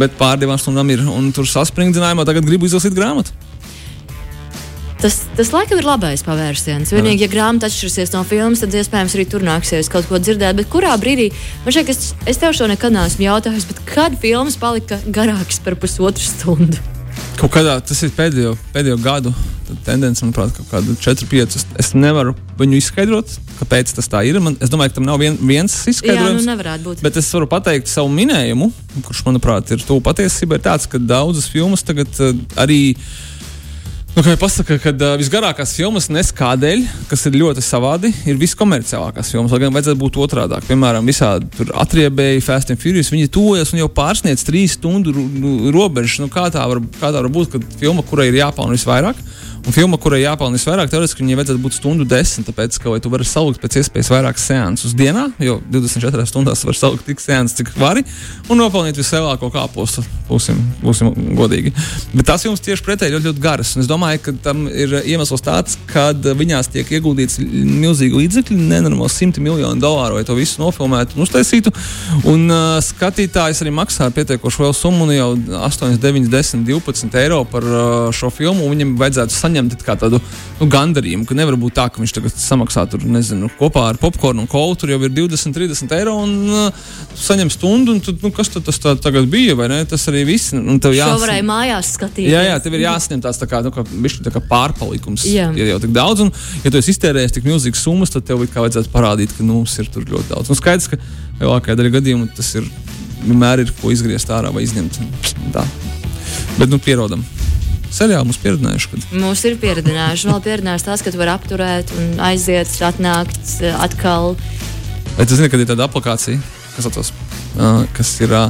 Bet 0.00 0.18
pār 0.18 0.40
divām 0.40 0.58
stundām 0.58 0.90
ir. 0.92 1.04
Un 1.06 1.30
tur 1.34 1.46
saspringdinājumā 1.48 2.26
tagad 2.28 2.46
gribu 2.48 2.68
izlasīt 2.68 2.96
grāmatu. 2.96 3.34
Tas, 5.02 5.16
tas 5.34 5.48
laikam 5.50 5.80
ir 5.80 5.86
labais 5.86 6.22
pavērsiens. 6.22 6.92
Vienīgi, 6.94 7.24
ja 7.24 7.30
grāmata 7.30 7.66
atšķirsies 7.66 8.12
no 8.14 8.20
filmas, 8.22 8.62
tad 8.62 8.74
iespējams 8.78 9.16
arī 9.16 9.24
tur 9.32 9.42
nāksies 9.42 9.90
kaut 9.90 10.06
ko 10.06 10.20
dzirdēt. 10.22 10.60
Bet 10.60 10.70
kurā 10.70 10.92
brīdī, 11.02 11.32
man 11.64 11.74
šķiet, 11.74 11.88
ka 11.88 11.96
es, 11.96 12.12
es 12.30 12.38
tev 12.38 12.54
šo 12.54 12.70
nekad 12.70 12.94
neesmu 12.94 13.26
jautājis, 13.26 13.66
bet 13.66 13.82
kad 13.88 14.14
filmas 14.22 14.54
palika 14.62 15.00
garākas 15.10 15.58
par 15.64 15.74
pusotru 15.82 16.22
stundu? 16.22 16.91
Kaut 17.40 17.50
kādā 17.54 17.78
tas 17.84 17.98
ir 18.04 18.12
pēdējo, 18.16 18.54
pēdējo 18.74 18.98
gadu. 19.02 19.32
tendence, 19.86 20.20
manuprāt, 20.20 20.52
kaut 20.52 20.68
kāda 20.68 20.94
4, 21.00 21.26
5. 21.30 21.54
Es 21.80 21.92
nevaru 21.96 22.34
viņu 22.60 22.76
izskaidrot, 22.76 23.30
kāpēc 23.60 23.94
tas 23.96 24.10
tā 24.10 24.20
ir. 24.28 24.36
Man, 24.42 24.56
es 24.60 24.68
domāju, 24.68 24.92
ka 24.92 24.98
tam 24.98 25.08
nav 25.08 25.20
vien, 25.22 25.38
viens 25.40 25.72
izskaidrojums. 25.88 26.44
Jā, 26.44 26.56
nu 26.58 26.84
būt. 26.84 27.02
Bet 27.02 27.16
es 27.16 27.30
varu 27.32 27.48
pateikt 27.48 27.88
savu 27.88 28.12
minējumu, 28.12 28.68
kurš, 29.06 29.24
manuprāt, 29.28 29.72
ir 29.72 29.84
tuvu 29.86 30.04
patiesībai, 30.04 30.60
ir 30.60 30.66
tāds, 30.66 30.88
ka 30.90 31.00
daudzas 31.00 31.48
filmas 31.52 31.86
tagad 31.86 32.12
uh, 32.20 32.36
arī. 32.60 32.82
Nu, 34.12 34.20
kā 34.20 34.34
jau 34.34 34.42
pasaka, 34.42 34.76
kad 34.76 35.00
uh, 35.00 35.14
visgarākās 35.16 35.70
filmas 35.72 36.10
nes 36.12 36.28
kādēļ, 36.36 36.82
kas 37.08 37.22
ir 37.30 37.38
ļoti 37.40 37.62
savādi, 37.64 38.10
ir 38.28 38.36
viskomerciālākās 38.36 39.30
filmas. 39.32 39.54
Lai 39.54 39.62
gan 39.62 39.72
vajadzētu 39.72 40.00
būt 40.02 40.18
otrādi. 40.20 40.58
Piemēram, 40.66 41.08
visādi 41.08 41.64
atriebēji, 41.80 42.42
Fast 42.44 42.74
and 42.74 42.82
Furious, 42.82 43.08
viņi 43.08 43.30
tuvojas 43.32 43.72
un 43.72 43.80
jau 43.80 43.88
pārsniedz 43.96 44.44
trīs 44.44 44.76
stundu 44.76 45.14
robežu. 45.72 46.26
Nu, 46.26 46.28
kā, 46.28 46.44
tā 46.52 46.66
var, 46.68 46.82
kā 46.98 47.08
tā 47.08 47.22
var 47.22 47.30
būt, 47.32 47.54
kad 47.54 47.64
filma, 47.80 48.04
kurai 48.04 48.28
ir 48.28 48.36
jāpelnā 48.42 48.76
visvairāk, 48.76 49.24
Un 49.62 49.74
filma, 49.74 49.98
kurai 50.00 50.24
jāpelnā 50.24 50.58
visvairāk, 50.58 50.90
teorētiski 50.90 51.22
viņai 51.22 51.36
vajadzētu 51.38 51.62
būt 51.62 51.76
stundu 51.76 52.06
desmit, 52.08 52.48
tāpēc, 52.48 52.80
ka 52.82 52.96
tu 52.98 53.12
vari 53.12 53.26
salikt 53.28 53.62
pēc 53.62 53.78
iespējas 53.78 54.10
vairāk 54.10 54.40
sēnes 54.42 54.96
dienā, 54.98 55.28
jo 55.38 55.60
24 55.70 56.26
stundās 56.26 56.64
var 56.66 56.74
salikt 56.74 57.06
tik 57.06 57.22
sēnes, 57.22 57.54
cik 57.60 57.70
vari, 57.78 58.02
un 58.50 58.58
nopelnīt 58.58 58.98
vislielāko 58.98 59.52
kāpostu. 59.54 60.02
Būsim, 60.26 60.58
būsim 60.80 61.12
godīgi. 61.36 61.70
Bet 62.14 62.26
tas 62.30 62.42
jums 62.46 62.62
tieši 62.64 62.82
pretēji 62.86 63.14
ļoti, 63.14 63.28
ļoti 63.28 63.42
garas. 63.44 63.74
Un 63.76 63.84
es 63.84 63.90
domāju, 63.90 64.22
ka 64.24 64.34
tam 64.46 64.64
ir 64.66 64.94
iemesls 65.02 65.44
tāds, 65.44 65.76
ka 65.90 66.08
viņās 66.12 66.70
tiek 66.72 66.88
ieguldīts 66.96 67.38
milzīgi 67.42 68.16
līdzekļi, 68.16 68.56
nenormāli 68.72 69.12
simti 69.12 69.44
miljonu 69.44 69.82
dolāru, 69.82 70.16
lai 70.16 70.26
to 70.26 70.34
visu 70.38 70.62
nofilmētu 70.62 71.18
un 71.18 71.26
uztaisītu. 71.26 71.74
Un 72.32 72.48
uh, 72.48 72.78
skatītājs 72.82 73.60
arī 73.62 73.74
maksā 73.76 74.08
pietiekoši 74.14 74.64
lielu 74.64 74.78
summu, 74.78 75.10
nu 75.10 75.18
jau 75.18 75.30
8, 75.68 75.98
9, 76.00 76.30
10, 76.32 76.64
12 76.70 77.20
eiro 77.20 77.42
par 77.52 77.68
uh, 77.68 78.08
šo 78.16 78.32
filmu. 78.32 78.70
Viņam 78.72 78.96
vajadzētu 79.02 79.36
saņemt 79.36 79.51
saņemt 79.52 79.84
tādu 79.84 80.18
nu, 80.60 80.66
gandarījumu, 80.70 81.26
ka 81.28 81.36
nevar 81.36 81.56
būt 81.60 81.76
tā, 81.76 81.86
ka 81.92 82.00
viņš 82.00 82.14
tagad 82.16 82.36
samaksā 82.38 82.84
tur, 82.90 83.02
nezinu, 83.04 83.50
kopā 83.58 83.84
ar 83.90 83.98
popkornu 84.00 84.44
un 84.44 84.50
kolu. 84.50 84.76
Tur 84.78 84.92
jau 84.92 84.98
ir 85.02 85.12
20, 85.12 85.54
30 85.54 85.94
eiro 85.98 86.16
un 86.22 86.32
uh, 86.48 86.84
saņem 87.18 87.50
stundu. 87.52 87.96
Un 87.96 88.00
tu, 88.04 88.14
nu, 88.22 88.32
kas 88.34 88.52
tad 88.52 88.66
tas 88.66 88.78
tā, 88.82 88.94
tagad 88.96 89.28
bija? 89.32 89.56
Tas 89.88 90.06
arī 90.10 90.24
viss. 90.28 90.52
Tev 90.52 90.94
jāsaka, 90.96 91.18
ka 91.18 91.24
varēja 91.26 91.46
mājās 91.48 91.92
skatīties. 91.96 92.30
Jā, 92.32 92.44
jā, 92.48 92.56
tev 92.62 92.78
ir 92.78 92.86
jāsņem 92.86 93.24
tāds 93.24 93.40
tā 93.40 93.48
kā, 93.50 93.62
nu, 93.64 93.74
kā, 93.74 93.84
bišķi, 93.90 94.24
tā 94.28 94.34
kā 94.34 94.42
pārpalikums. 94.48 95.26
Jā. 95.28 95.50
Ir 95.58 95.74
jau 95.74 95.82
tik 95.82 95.94
daudz, 95.96 96.24
un 96.24 96.32
ja 96.64 96.72
tu 96.72 96.80
esi 96.80 96.94
iztērējis 96.94 97.36
tik 97.38 97.48
milzīgas 97.48 97.84
summas, 97.84 98.14
tad 98.14 98.26
tev 98.28 98.42
kā 98.52 98.64
vajadzētu 98.64 98.92
parādīt, 98.94 99.36
ka 99.36 99.46
nu, 99.46 99.60
mums 99.60 99.76
ir 99.82 99.90
tur 99.92 100.06
ļoti 100.08 100.32
daudz. 100.32 100.52
Un 100.52 100.58
skaidrs, 100.58 100.90
ka 100.92 101.00
lielākajā 101.42 101.78
daļā 101.78 101.94
gadījumu 101.98 102.32
tas 102.36 102.54
ir 102.58 102.68
vienmēr 103.22 103.66
ir 103.66 103.76
ko 103.78 103.92
izgriezt 103.94 104.32
ārā 104.34 104.50
vai 104.54 104.64
izņemt. 104.66 104.98
Tā. 105.54 105.66
Bet 106.58 106.72
nu, 106.72 106.80
pierodam 106.82 107.22
seriāli 107.92 108.28
mums 108.28 108.40
pieredzinājuši. 108.42 108.90
Kad... 108.92 109.06
Mums 109.22 109.42
ir 109.48 109.58
pieredzinājuši. 109.62 110.30
Vēl 110.30 110.40
pieredzinājuši 110.46 110.88
tas, 110.88 111.04
ka 111.04 111.12
tu 111.12 111.20
vari 111.20 111.34
apturēt 111.34 111.92
un 111.98 112.22
aiziet, 112.28 112.72
atnākt 112.88 113.52
atkal. 113.78 114.34
Vai 115.18 115.28
tu 115.28 115.36
zini, 115.36 115.50
kad 115.52 115.62
ir 115.62 115.68
tāda 115.68 115.86
aplikācija, 115.88 116.40
kas, 116.76 116.88
atos, 116.88 117.12
uh, 117.58 117.84
kas 117.96 118.14
ir 118.24 118.32
uh, 118.36 118.48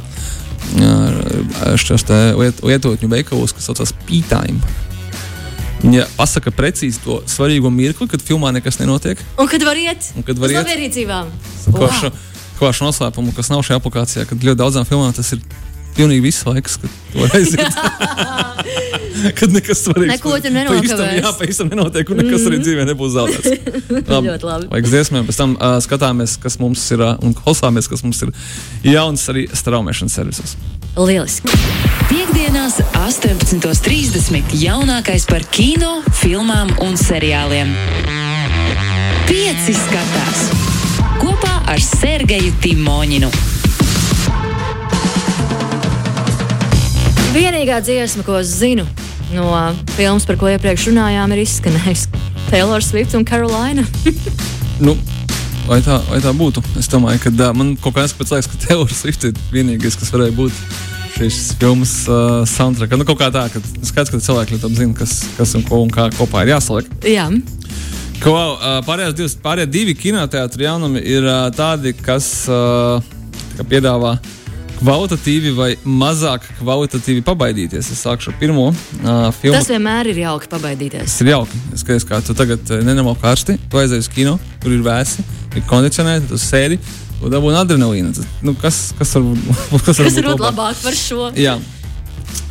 šos 1.83 2.07
lietotņu 2.09 3.13
veikalos, 3.13 3.55
kas 3.57 3.69
saucas 3.71 3.95
P-Time? 4.07 4.63
Viņa 5.83 6.05
pasaka 6.15 6.53
precīzi 6.55 7.01
to 7.03 7.19
svarīgo 7.27 7.71
mirkli, 7.75 8.07
kad 8.11 8.23
filmā 8.23 8.53
nekas 8.55 8.79
nenotiek. 8.79 9.19
Un 9.43 9.51
kad 9.51 9.65
var 9.67 9.79
iet? 9.81 10.13
Var 10.15 10.55
iet? 10.55 10.61
Labierīcībām. 10.63 11.33
Ko 11.75 11.89
ko 12.63 12.71
šo 12.71 12.87
noslēpumu, 12.87 13.35
kas 13.35 13.51
nav 13.51 13.65
šajā 13.67 13.81
aplikācijā, 13.81 14.25
kad 14.31 14.45
ļoti 14.47 14.61
daudzām 14.61 14.87
filmām 14.87 15.11
tas 15.17 15.33
ir 15.35 15.41
pilnīgi 15.97 16.25
viss 16.25 16.47
laiks, 16.49 16.79
kad 16.83 16.99
to 17.13 17.27
aiziet. 17.37 17.81
kad 19.39 19.53
nekas 19.53 19.85
svarīgs 19.87 20.13
Neko 20.17 20.35
tur 20.43 20.55
nenotiek. 20.55 20.93
Jā, 21.19 21.33
pavisam 21.39 21.71
nenotiek, 21.71 22.11
un 22.11 22.23
nekas 22.23 22.41
mm 22.41 22.51
arī 22.51 22.59
mhm. 22.59 22.67
dzīvē 22.67 22.87
nebūs 22.91 23.15
zaudēts. 23.17 23.49
Ļoti 24.29 24.49
labi. 24.49 24.69
Vajag 24.73 24.91
dziesmēm, 24.91 25.29
pēc 25.29 25.41
tam 25.43 25.55
uh, 25.57 25.77
skatāmies, 25.85 26.37
kas 26.43 26.59
mums 26.63 26.85
ir, 26.95 27.05
uh, 27.05 27.15
un 27.25 27.37
klausāmies, 27.37 27.91
kas 27.91 28.05
mums 28.07 28.23
ir 28.27 28.33
jauns 28.93 29.27
arī 29.33 29.47
straumēšanas 29.53 30.19
servisos. 30.21 30.57
Lieliski! 30.99 31.49
Piektdienās, 32.11 32.77
18.30. 32.99 34.53
jaunākais 34.61 35.25
par 35.31 35.47
kino, 35.55 36.01
filmām 36.21 36.75
un 36.85 36.99
seriāliem. 37.01 37.73
Pieci 39.31 39.79
skatās 39.79 40.45
kopā 41.23 41.57
ar 41.73 41.81
Sergeju 41.81 42.53
Timoņinu. 42.61 43.52
Vienīgā 47.33 47.79
dziesma, 47.81 48.21
ko 48.27 48.35
es 48.37 48.51
zinu 48.61 48.83
no 49.33 49.47
filmas, 49.97 50.27
par 50.29 50.37
ko 50.37 50.51
iepriekš 50.53 50.91
runājām, 50.91 51.33
ir 51.33 51.41
izskanējusi 51.47 52.19
Taylor 52.51 52.85
Swift 52.85 53.15
un 53.17 53.25
Carolina. 53.25 53.87
nu. 54.87 54.93
Vai 55.65 55.79
tā, 55.81 55.97
vai 56.11 56.19
tā 56.21 56.35
būtu? 56.37 56.61
Es 56.77 56.91
domāju, 56.93 57.23
ka 57.23 57.33
uh, 57.33 57.55
man 57.57 57.71
kaut 57.81 57.95
kā 57.97 58.05
liekas, 58.05 58.51
ka 58.51 58.61
Taylor 58.67 58.93
Swift 58.93 59.25
ir 59.25 59.39
vienīgais, 59.55 59.97
kas 59.97 60.13
varēja 60.13 60.35
būt 60.37 60.59
šīs 61.15 61.39
filmas 61.63 61.95
uh, 62.11 62.43
soundtrack. 62.51 62.99
Nu, 63.01 63.09
kaut 63.09 63.23
kā 63.23 63.31
tā, 63.33 63.47
ka 63.55 63.65
skaidrs, 63.81 64.13
ka 64.13 64.21
cilvēki 64.27 64.61
tam 64.61 64.77
zina, 64.77 64.99
kas, 64.99 65.23
kas 65.39 65.57
un 65.57 65.65
ko 65.65 65.81
un 65.87 65.95
kā 65.95 66.11
kopā 66.19 66.45
ir 66.45 66.53
jāsaliek. 66.53 66.93
Jā. 67.15 67.31
Ko, 68.21 68.37
uh, 68.37 68.83
pārējās 68.85 69.17
divas, 69.23 69.39
pārējie 69.41 69.73
divi 69.73 69.97
kinoteātri 69.97 70.69
jaunumi 70.69 71.01
ir 71.15 71.25
uh, 71.25 71.49
tādi, 71.57 71.95
kas 71.97 72.29
uh, 72.53 73.01
piedāvā 73.65 74.19
uh, 74.19 74.39
kvalitatīvi 74.83 75.53
vai 75.57 75.71
mazāk 75.87 76.47
kvalitatīvi 76.59 77.23
pabaidīties. 77.27 77.93
Es 77.95 78.03
sākšu 78.05 78.33
ar 78.33 78.39
pirmo 78.41 78.69
uh, 78.71 79.29
filmu. 79.39 79.55
Tas 79.57 79.71
vienmēr 79.71 80.11
ir 80.13 80.23
jauki 80.25 80.51
pabaidīties. 80.53 81.07
Tas 81.07 81.23
ir 81.25 81.33
jauki. 81.33 81.61
Es 81.73 81.85
skatos, 81.85 82.09
kā 82.09 82.21
tu 82.27 82.37
tagad 82.39 82.75
nenormāli 82.83 83.23
karsti, 83.23 83.59
tu 83.71 83.81
aizēji 83.81 84.07
uz 84.07 84.11
kino, 84.13 84.39
tur 84.63 84.75
ir 84.75 84.83
vēsi, 84.87 85.25
ir 85.55 85.67
kondicionēti, 85.71 86.29
tu 86.33 86.41
sēdi. 86.41 86.81
Un 87.23 87.31
dabūna 87.31 87.61
adrenalīna. 87.63 88.11
Nu, 88.43 88.57
kas, 88.59 88.89
kas 88.99 89.15
var, 89.15 89.23
kas 89.87 90.01
var 90.01 90.09
kas 90.09 90.19
būt 90.19 90.27
labāk? 90.27 90.49
labāk 90.49 90.83
par 90.83 90.99
šo? 90.99 91.31
Jā. 91.39 91.55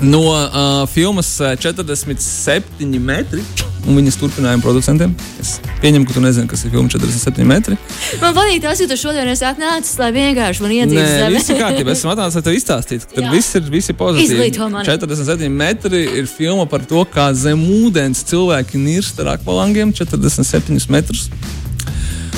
No 0.01 0.21
uh, 0.33 0.87
filmas 0.89 1.37
47 1.37 2.99
metri 2.99 3.43
un 3.85 3.97
viņas 3.97 4.17
turpinājuma 4.21 4.63
producentiem. 4.63 5.13
Es 5.41 5.55
pieņemu, 5.81 6.07
ka 6.09 6.15
tu 6.15 6.23
nezini, 6.23 6.49
kas 6.49 6.63
ir 6.65 6.73
filma 6.73 6.89
47 6.91 7.47
metri. 7.49 7.77
Man 8.21 8.35
patīk 8.37 8.61
tas, 8.63 8.81
ka 8.81 8.87
tu 8.89 8.97
šodien 8.99 9.29
esi 9.31 9.45
atnācis, 9.47 9.95
lai 10.01 10.11
vienkārši 10.15 10.65
man 10.65 10.75
iedzītu 10.75 11.05
zemi. 11.05 11.37
Viss 11.37 11.53
ir 11.53 11.61
kārtībā, 11.61 11.95
esmu 11.95 12.13
atnācis, 12.13 12.39
lai 12.39 12.45
tev 12.47 12.57
izstāstītu, 12.57 13.09
ka 13.15 13.33
viss 13.33 13.57
ir, 13.57 13.65
viss 13.73 13.93
ir 13.93 13.97
pozitīvi. 14.01 14.51
47 14.57 15.49
metri 15.63 16.03
ir 16.21 16.29
filma 16.29 16.67
par 16.69 16.85
to, 16.85 17.05
kā 17.09 17.31
zem 17.37 17.61
ūdens 17.81 18.25
cilvēki 18.29 18.81
nirst 18.81 19.21
ar 19.21 19.35
akvalangiem 19.35 19.93
47 19.97 20.89
metrus 20.93 21.29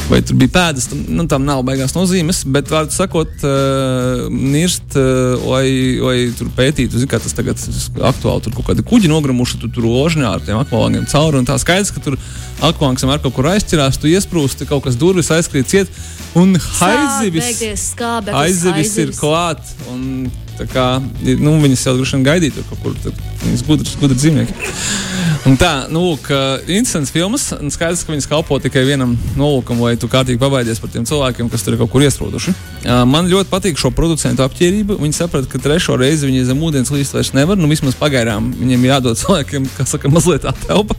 vai 0.10 0.20
tur 0.26 0.38
bija 0.40 0.52
pēdas, 0.54 0.88
tam, 0.92 1.02
nu, 1.18 1.26
tam 1.32 1.46
nav 1.48 1.64
baigās 1.68 1.94
nozīmes. 1.96 2.44
Bet, 2.54 2.70
vārdu 2.72 2.96
sakot, 2.96 3.32
uh, 3.48 4.26
nirst, 4.30 4.98
uh, 5.00 5.44
lai, 5.50 5.66
lai 6.04 6.16
tur 6.38 6.52
pētītu, 6.56 7.00
zin, 7.02 7.10
kā 7.12 7.20
tas 7.24 7.36
tagad 7.36 7.62
aktuāli. 8.12 8.46
Tur 8.46 8.58
kaut 8.58 8.70
kādi 8.72 8.86
kuģi 8.88 9.12
nogramuši, 9.12 9.62
tu 9.64 9.72
tur 9.74 9.88
ložņā 9.90 10.36
ar 10.38 10.46
tiem 10.46 10.60
akvalangiem 10.62 11.08
cauri. 11.12 11.42
Un 11.42 11.50
tā 11.50 11.58
skaidrs, 11.62 11.94
ka 11.96 12.04
tur 12.04 12.18
akvalangs 12.64 13.06
ar 13.08 13.24
kaut 13.24 13.36
kur 13.38 13.50
aizķirās, 13.54 14.00
tu 14.02 14.12
iesprūsti, 14.12 14.70
kaut 14.70 14.86
kas 14.88 15.00
durvis 15.00 15.32
aizkrīt 15.34 15.72
ciet. 15.72 16.02
Un 16.40 16.56
haizivis, 16.58 17.62
haizivis 18.34 18.96
ir 19.04 19.14
klāt. 19.18 19.62
Un, 19.94 20.32
kā, 20.70 20.88
nu, 21.42 21.58
viņas 21.62 21.88
jau 21.88 21.96
droši 21.98 22.18
vien 22.18 22.28
gaidīja 22.28 22.66
kaut 22.70 22.84
kur. 22.84 22.98
Viņas 23.44 23.66
gudras, 23.68 23.96
gudras 24.02 24.22
dzīvnieki. 24.22 24.74
Un 25.44 25.58
tā, 25.60 25.90
nu, 25.92 26.00
lūk, 26.06 26.30
interesants 26.72 27.12
filmas. 27.12 27.50
Skaidrs, 27.76 28.06
ka 28.08 28.14
viņas 28.14 28.30
kalpo 28.32 28.56
tikai 28.64 28.86
vienam 28.88 29.18
nolūkam, 29.36 29.82
lai 29.84 29.98
tu 30.00 30.08
kārtīgi 30.08 30.40
pabaidies 30.40 30.80
par 30.80 30.94
tiem 30.94 31.04
cilvēkiem, 31.10 31.50
kas 31.52 31.66
tur 31.66 31.76
ir 31.76 31.82
kaut 31.82 31.92
kur 31.92 32.06
iestrūduši. 32.06 32.54
Man 33.12 33.28
ļoti 33.28 33.52
patīk 33.52 33.82
šo 33.82 33.92
producentu 33.92 34.46
apģērība. 34.46 34.96
Viņi 35.04 35.20
saprata, 35.20 35.50
ka 35.52 35.60
trešo 35.60 35.98
reizi 36.00 36.30
viņi 36.30 36.46
zem 36.48 36.64
ūdens 36.64 36.94
līst 36.96 37.18
vairs 37.18 37.34
nevar. 37.36 37.60
Nu, 37.60 37.68
vismaz 37.68 38.00
pagaidām 38.00 38.54
viņiem 38.56 38.88
jādod 38.88 39.20
cilvēkiem, 39.22 39.68
kas 39.76 39.98
saka, 39.98 40.12
mazliet 40.14 40.48
attelpa. 40.48 40.96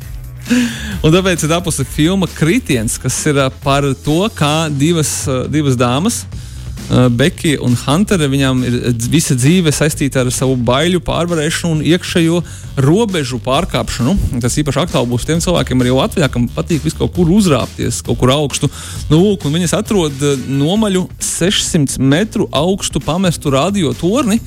Un 1.01 1.09
tāpēc 1.09 1.41
ir 1.41 1.55
tapusi 1.55 1.89
filma 1.89 2.29
Kritiens, 2.29 2.99
kas 3.01 3.17
ir 3.31 3.41
par 3.65 3.89
to, 4.05 4.21
kā 4.37 4.69
divas, 4.69 5.23
divas 5.49 5.81
dāmas 5.81 6.27
uh, 6.27 6.44
Uh, 6.85 7.07
Bekija 7.09 7.63
un 7.65 7.73
Huntere. 7.81 8.27
Viņam 8.29 8.59
ir 8.67 8.75
visa 9.09 9.33
dzīve 9.39 9.73
saistīta 9.73 10.21
ar 10.21 10.29
savu 10.35 10.57
baiļu 10.69 11.01
pārvarēšanu 11.07 11.79
un 11.79 11.85
iekšējo 11.89 12.43
robežu 12.85 13.39
pārkāpšanu. 13.45 14.13
Tas 14.45 14.59
īpaši 14.61 14.83
aktuāli 14.83 15.09
būs 15.09 15.25
tiem 15.25 15.41
cilvēkiem 15.41 15.81
arī 15.81 15.95
Latvijā, 15.97 16.29
kam 16.29 16.45
patīk 16.53 16.85
vis 16.85 16.97
kaut 16.99 17.15
kur 17.17 17.33
uzrāpties, 17.33 18.03
kaut 18.05 18.21
kur 18.21 18.35
augstu. 18.35 18.69
Nu, 19.09 19.23
lūk, 19.23 19.49
viņas 19.49 19.79
atrod 19.81 20.21
uh, 20.21 20.37
nomaļu 20.45 21.07
600 21.25 21.97
metru 22.05 22.51
augstu 22.53 23.01
pamestu 23.01 23.55
radio 23.55 23.97
torni. 23.97 24.43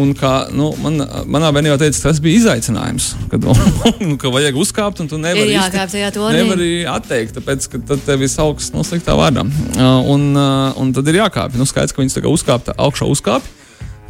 Un 0.00 0.10
kā 0.18 0.30
nu, 0.50 0.72
man, 0.82 0.98
manā 1.30 1.52
bērnībā 1.54 1.76
teica, 1.78 2.00
tas 2.08 2.18
bija 2.22 2.40
izaicinājums. 2.40 3.12
Kad 3.30 3.44
nu, 4.08 4.16
ka 4.18 4.32
vajag 4.34 4.56
uzkāpt, 4.58 5.02
un 5.04 5.10
tu 5.10 5.20
nevari, 5.22 5.52
jākāpt, 5.54 5.94
jā, 6.00 6.10
nevari 6.34 6.70
atteikt, 6.90 7.36
tāpēc 7.38 7.68
ka 7.70 7.80
tad 7.92 8.02
tev 8.06 8.24
ir 8.26 8.32
augsts 8.42 8.74
no 8.74 8.82
sliktā 8.86 9.14
vārdā. 9.18 9.44
Uh, 9.46 10.10
un, 10.16 10.32
uh, 10.34 10.74
un 10.82 10.90
tad 10.96 11.10
ir 11.12 11.20
jākāpj. 11.22 11.60
Nu, 11.60 11.68
skaidrs, 11.70 11.94
ka 11.94 12.02
viņas 12.02 12.18
tā 12.18 12.24
kā 12.24 12.32
uzkāpta 12.32 12.74
augšā 12.82 13.06
uzkāpj, 13.14 13.52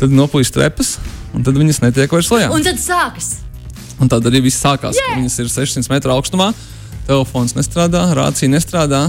tad 0.01 0.17
noplīst 0.17 0.57
trepas, 0.57 0.97
un 1.37 1.45
tad 1.45 1.61
viņas 1.61 1.83
netiek 1.85 2.17
vairs 2.17 2.33
lejā. 2.33 2.49
Un 2.55 2.65
tad 2.65 2.81
sākas. 2.81 3.35
Un 4.01 4.11
tad 4.11 4.25
arī 4.31 4.41
viss 4.49 4.65
sākās. 4.65 4.97
Yeah. 4.97 5.21
Viņas 5.21 5.37
ir 5.45 5.53
600 5.53 5.93
metru 5.93 6.17
augstumā, 6.17 6.49
telefons 7.07 7.55
nestrādā, 7.59 8.09
rācija 8.17 8.51
nestrādā. 8.51 9.07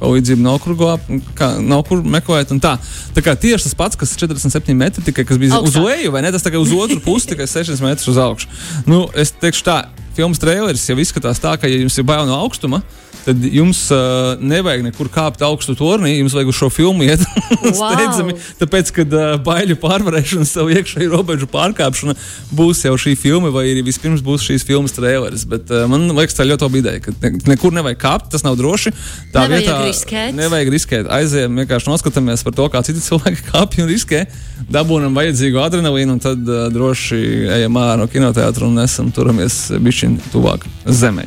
Palīdzību 0.00 0.44
nav 0.44 0.58
kur 0.60 0.76
glābt, 0.76 1.08
kā, 1.38 1.54
nav 1.64 1.84
kur 1.88 2.02
meklēt. 2.04 2.52
Tā. 2.62 2.74
tā 3.16 3.24
kā 3.24 3.32
tieši 3.40 3.68
tas 3.68 3.76
pats, 3.78 3.96
kas 3.96 4.12
47 4.20 4.76
metri, 4.76 5.04
tikai 5.06 5.24
kas 5.28 5.40
bija 5.40 5.56
Augstāk. 5.56 5.80
uz 5.80 5.88
leju, 5.88 6.12
vai 6.12 6.22
ne? 6.26 6.32
Tas 6.34 6.44
tikai 6.44 6.60
uz 6.60 6.72
otru 6.76 7.00
pusi, 7.04 7.30
tikai 7.32 7.48
600 7.48 7.80
metrus 7.84 8.10
uz 8.12 8.20
augšu. 8.20 8.50
Nu, 8.88 9.06
es 9.16 9.32
teikšu 9.32 9.64
tā, 9.64 9.78
filmas 10.16 10.40
traileris 10.42 10.84
jau 10.90 10.98
izskatās 11.00 11.40
tā, 11.40 11.56
ka, 11.60 11.70
ja 11.70 11.80
jums 11.80 11.96
ir 11.96 12.08
bail 12.08 12.28
no 12.28 12.36
augstuma, 12.44 12.82
tad 13.26 13.42
jums 13.42 13.80
uh, 13.90 14.36
nevajag 14.38 14.84
nekur 14.86 15.08
kāpt 15.12 15.42
augstu 15.42 15.74
tornī, 15.78 16.12
jums 16.20 16.34
vajag 16.36 16.50
uz 16.52 16.58
šo 16.60 16.68
filmu 16.70 17.06
iet 17.06 17.24
steidzami. 17.80 18.36
Wow. 18.36 18.44
Tāpēc, 18.60 18.92
kad 18.94 19.16
uh, 19.16 19.32
baiļu 19.46 19.76
pārvarēšana, 19.82 20.46
savu 20.46 20.70
iekšēju 20.76 21.10
robežu 21.10 21.48
pārkāpšana 21.50 22.14
būs 22.54 22.84
jau 22.86 22.94
šī 23.02 23.16
filma, 23.18 23.50
vai 23.54 23.64
arī 23.72 23.82
vispirms 23.86 24.22
būs 24.26 24.46
šīs 24.46 24.66
filmas 24.68 24.94
traileris. 24.94 25.46
Bet 25.50 25.72
uh, 25.74 25.88
man 25.90 26.06
liekas, 26.14 26.36
tā 26.38 26.46
ļoti 26.46 26.68
labi 26.68 26.82
ideja, 26.84 27.02
ka 27.02 27.14
ne, 27.24 27.32
nekur 27.50 27.74
nevajag 27.74 27.98
kāpt, 28.04 28.28
tas 28.34 28.46
nav 28.46 28.58
droši. 28.60 28.92
Tā 29.34 29.46
nevajag 29.46 29.64
vietā 29.64 29.78
riskēt. 29.82 30.36
nevajag 30.38 30.70
riskēt. 30.76 31.10
Aizējām, 31.18 31.58
vienkārši 31.64 31.90
noskatāmies 31.90 32.46
par 32.46 32.54
to, 32.60 32.68
kā 32.70 32.84
citi 32.86 33.02
cilvēki 33.02 33.46
kāpj 33.50 33.82
un 33.82 33.90
riskē, 33.90 34.22
dabūnam 34.70 35.18
vajadzīgu 35.18 35.64
adrenalīnu 35.64 36.14
un 36.14 36.22
tad 36.22 36.46
uh, 36.46 36.68
droši 36.74 37.18
ejam 37.58 37.82
ārā 37.82 37.98
no 37.98 38.06
kinoteātra 38.10 38.70
un 38.70 38.78
esam 38.84 39.10
turamies 39.14 39.66
bišķiņ 39.82 40.20
tuvāk 40.30 40.68
zemē. 40.86 41.26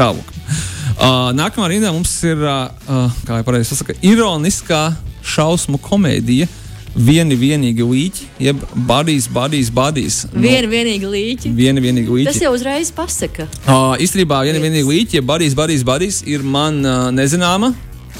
Tālāk. 0.00 0.32
Uh, 0.96 1.28
nākamā 1.36 1.68
rindā 1.68 1.90
mums 1.92 2.12
ir, 2.24 2.40
uh, 2.40 3.10
kā 3.28 3.40
jau 3.40 3.44
pareizi 3.44 3.74
pasaka, 3.74 3.96
ironiskā 4.06 4.86
šausmu 5.26 5.80
komēdija. 5.84 6.48
Vieni 6.96 7.36
vienīgi 7.36 7.84
līķi, 7.84 8.26
jeb 8.40 8.62
badīs, 8.88 9.26
badīs, 9.28 9.68
badīs. 9.68 10.22
Vieni 10.32 10.70
vienīgi 10.70 11.10
līķi. 11.12 11.50
Vieni 11.52 11.82
vienīgi 11.84 12.14
līķi. 12.14 12.30
Tas 12.30 12.40
jau 12.40 12.54
uzreiz 12.56 12.88
pasaka. 12.96 13.44
Uh, 13.66 13.92
īstenībā, 14.00 14.40
vieni 14.48 14.62
vienīgi 14.64 14.88
līķi, 14.88 15.18
jeb 15.18 15.28
badīs, 15.28 15.52
badīs, 15.58 15.84
badīs 15.84 16.22
ir 16.24 16.40
man 16.40 16.80
uh, 16.80 17.10
nezināma 17.12 17.74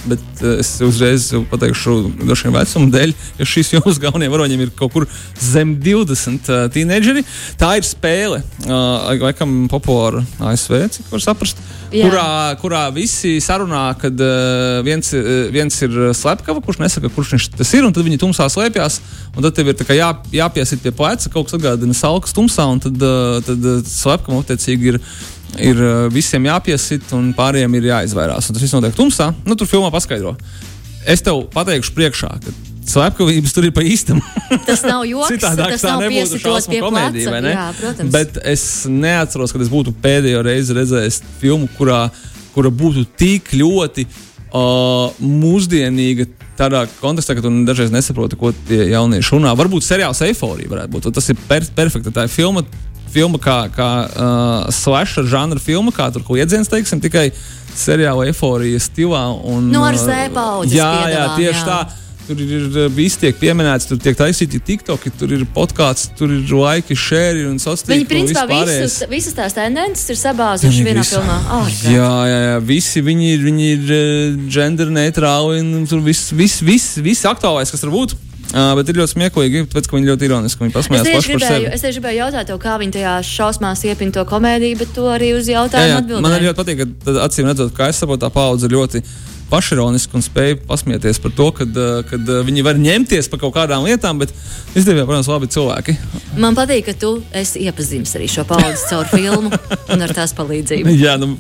bet 0.07 0.43
uh, 0.43 0.57
es 0.61 0.71
uzreiz 0.85 1.29
pateikšu, 1.51 1.97
vien 2.21 2.55
vecuma 2.55 2.91
dēļ, 2.93 3.15
jo 3.41 3.49
šīs 3.49 3.73
jomas 3.77 4.01
galvenajiem 4.03 4.35
varoņiem 4.35 4.65
ir 4.67 4.73
kaut 4.77 4.95
kur 4.95 5.07
zem 5.43 5.77
20 5.83 6.51
uh, 6.51 6.67
teenageri. 6.73 7.25
Tā 7.61 7.75
ir 7.81 7.87
spēle, 7.89 8.43
uh, 8.67 9.13
laikam, 9.23 9.65
populāra 9.73 10.25
ASV, 10.51 10.79
cik 10.99 11.13
var 11.15 11.25
saprast. 11.25 11.63
Jā. 11.95 12.09
Kurā, 12.09 12.29
kurā 12.61 12.83
visi 12.95 13.37
sarunā, 13.43 13.85
kad 14.01 14.19
uh, 14.21 14.81
viens, 14.87 15.13
uh, 15.17 15.47
viens 15.55 15.83
ir 15.87 15.95
slepkava, 16.19 16.63
kurš 16.65 16.83
nesaka, 16.83 17.13
kurš 17.15 17.37
viņš 17.37 17.49
tas 17.57 17.73
ir, 17.79 17.87
un 17.87 17.95
tad 17.95 18.07
viņi 18.07 18.21
tumsā 18.23 18.49
slēpjas. 18.53 19.01
Tad 19.37 19.53
tev 19.57 19.71
ir 19.71 19.97
jā, 19.99 20.11
jāpiesit 20.35 20.83
pie 20.83 20.93
pleca, 20.97 21.31
kaut 21.33 21.49
kas 21.49 21.59
atgādina 21.59 21.95
salkas 21.97 22.35
tumsā, 22.37 22.67
un 22.73 22.83
tad, 22.83 23.01
uh, 23.01 23.39
tad 23.47 23.89
slepkava 23.89 24.43
attiecīgi 24.43 24.95
ir 24.95 25.01
ir 25.59 25.81
eh, 25.81 26.07
visiem 26.13 26.47
jāpiesit, 26.49 27.11
un 27.17 27.33
pārējiem 27.37 27.79
ir 27.79 27.91
jāizvairās. 27.93 28.49
Un 28.49 28.57
tas 28.57 28.65
viss 28.65 28.77
notiek 28.77 28.97
tumsā. 28.97 29.33
Nu, 29.47 29.57
tur 29.59 29.71
filmā 29.71 29.91
paskaidro. 29.95 30.37
Es 31.07 31.23
tev 31.23 31.45
pateikšu 31.55 31.95
priekšā, 31.95 32.31
ka 32.43 32.55
slepkavības 32.87 33.55
tur 33.55 33.67
ir 33.69 33.75
pa 33.75 33.85
īstam. 33.87 34.21
tas 34.67 34.83
nav 34.87 35.05
joks. 35.09 35.31
Citādāk 35.35 35.75
tas 35.75 35.85
tā 35.87 35.97
nebūtu 36.03 36.41
šausmu 36.43 36.81
komēdija, 36.87 37.35
vai 37.35 37.43
ne? 37.47 37.53
Jā, 37.55 37.67
protams. 37.81 38.15
Bet 38.15 38.41
es 38.47 38.65
neatceros, 38.91 39.55
kad 39.55 39.65
es 39.65 39.73
būtu 39.73 39.95
pēdējo 40.03 40.43
reizi 40.47 40.77
redzējis 40.77 41.21
filmu, 41.41 41.71
kurā, 41.79 42.07
kura 42.55 42.73
būtu 42.75 43.07
tik 43.19 43.53
ļoti 43.57 44.07
uh, 44.07 45.15
mūsdienīga. 45.23 46.31
Tādā 46.57 46.87
kontekstā, 47.03 47.35
ka 47.37 47.43
tu 47.45 47.51
dažreiz 47.69 47.91
nesaproti, 47.93 48.39
ko 48.41 48.49
tie 48.69 48.87
jaunieši 48.89 49.35
runā. 49.35 49.51
Varbūt 49.59 49.85
seriāls 49.85 50.23
Eiforija 50.25 50.71
varētu 50.73 50.95
būt. 50.95 51.11
Tas 51.19 51.29
ir 51.29 51.37
per 51.51 51.67
perfekta. 51.77 52.15
Tā 52.17 52.25
ir 52.25 52.33
filma, 52.33 52.63
filma 53.17 53.41
kā, 53.43 53.59
kā 53.73 53.91
uh, 54.07 54.73
slasher 54.75 55.27
žanra 55.29 55.61
filma, 55.63 55.95
kā 55.95 56.11
tur 56.15 56.25
ko 56.27 56.37
iedziens, 56.39 56.71
teiksim, 56.73 57.01
tikai 57.03 57.31
seriāla 57.77 58.31
eforijas 58.33 58.91
stilā. 58.91 59.27
Un, 59.43 59.71
no 59.71 59.81
nu, 59.81 59.87
ar 59.89 60.01
zēpaudzes. 60.01 60.77
Jā, 60.77 60.91
jā, 61.13 61.31
tieši 61.39 61.63
jā. 61.63 61.69
tā. 61.71 62.03
Tur 62.27 62.41
ir 62.43 62.65
viss 62.91 63.15
tiek 63.23 63.37
pieminēts, 63.39 63.87
tur 63.87 64.01
tiek 64.03 64.17
taisīti 64.19 64.59
TikToki, 64.67 65.13
tur 65.15 65.31
ir 65.37 65.45
podkāsts, 65.55 66.09
tur 66.19 66.33
ir 66.35 66.51
laiki, 66.51 66.97
šēri 66.99 67.45
un 67.47 67.61
sociāli. 67.63 68.01
Viņi 68.01 68.09
principā 68.11 68.65
visus, 68.67 68.97
visas 69.07 69.37
tās 69.37 69.55
tendences 69.55 70.11
ir 70.11 70.19
sabāzuši 70.19 70.89
vienā 70.89 71.05
visu. 71.07 71.21
filmā. 71.21 71.37
Oh, 71.55 71.71
jā, 71.87 72.11
jā, 72.27 72.41
jā, 72.49 72.57
visi 72.67 73.05
viņi 73.07 73.31
ir, 73.31 73.45
viņi 73.47 73.71
ir 73.77 73.95
gender 74.51 74.91
neitrāli 74.91 75.63
un 75.63 75.87
tur 75.87 76.03
viss, 76.03 76.35
viss, 76.35 76.65
viss, 76.67 76.99
viss 76.99 77.31
aktuālais, 77.31 77.71
kas 77.71 77.87
var 77.87 77.95
būt. 77.95 78.17
Uh, 78.57 78.73
bet 78.79 78.89
ir 78.89 78.97
ļoti 78.97 79.13
smieklīgi, 79.13 79.63
tāpēc, 79.69 79.89
ka 79.91 79.99
viņi 79.99 80.09
ļoti 80.09 80.29
ironiski 80.31 80.63
viņi 80.65 80.73
pasmējās 80.73 81.09
paši 81.13 81.35
par 81.35 81.43
sevi. 81.45 81.67
Es 81.77 81.83
tieši 81.85 81.99
gribēju 81.99 82.21
jautāt, 82.23 82.47
tev, 82.49 82.61
kā 82.63 82.79
viņi 82.81 82.95
tajā 82.95 83.15
šausmās 83.29 83.83
iepina 83.85 84.15
to 84.17 84.25
komēdiju, 84.31 84.79
bet 84.81 84.95
to 84.97 85.05
arī 85.13 85.35
uz 85.37 85.51
jautājumu 85.51 85.99
atbildēja. 86.01 86.25
Man 86.25 86.47
ļoti 86.47 86.61
patīk, 86.63 86.81
ka 87.05 87.17
acīm 87.27 87.51
redzot, 87.51 87.75
ka 87.77 87.91
es 87.93 88.01
saprotu, 88.01 88.23
tā 88.25 88.31
paudze 88.33 88.71
ļoti 88.73 89.03
pašironiski 89.51 90.17
un 90.17 90.25
spēja 90.25 90.57
pasmieties 90.67 91.21
par 91.23 91.35
to, 91.37 91.51
kad, 91.61 91.77
kad 92.09 92.33
viņi 92.49 92.65
var 92.67 92.81
ņemties 92.81 93.29
par 93.31 93.45
kaut 93.45 93.55
kādām 93.59 93.85
lietām, 93.87 94.25
bet 94.25 94.33
izdevībā, 94.73 95.05
protams, 95.07 95.31
labi 95.31 95.51
cilvēki. 95.53 95.97
Man 96.41 96.57
patīk, 96.59 96.89
ka 96.89 96.97
tu 96.99 97.13
esi 97.37 97.67
iepazinis 97.69 98.17
arī 98.19 98.31
šo 98.33 98.47
paudzi 98.49 98.89
caur 98.89 99.07
filmu 99.13 99.53
un 99.53 100.07
ar 100.09 100.17
tās 100.17 100.35
palīdzību. 100.39 100.97
Jā, 101.05 101.19
nu, 101.21 101.37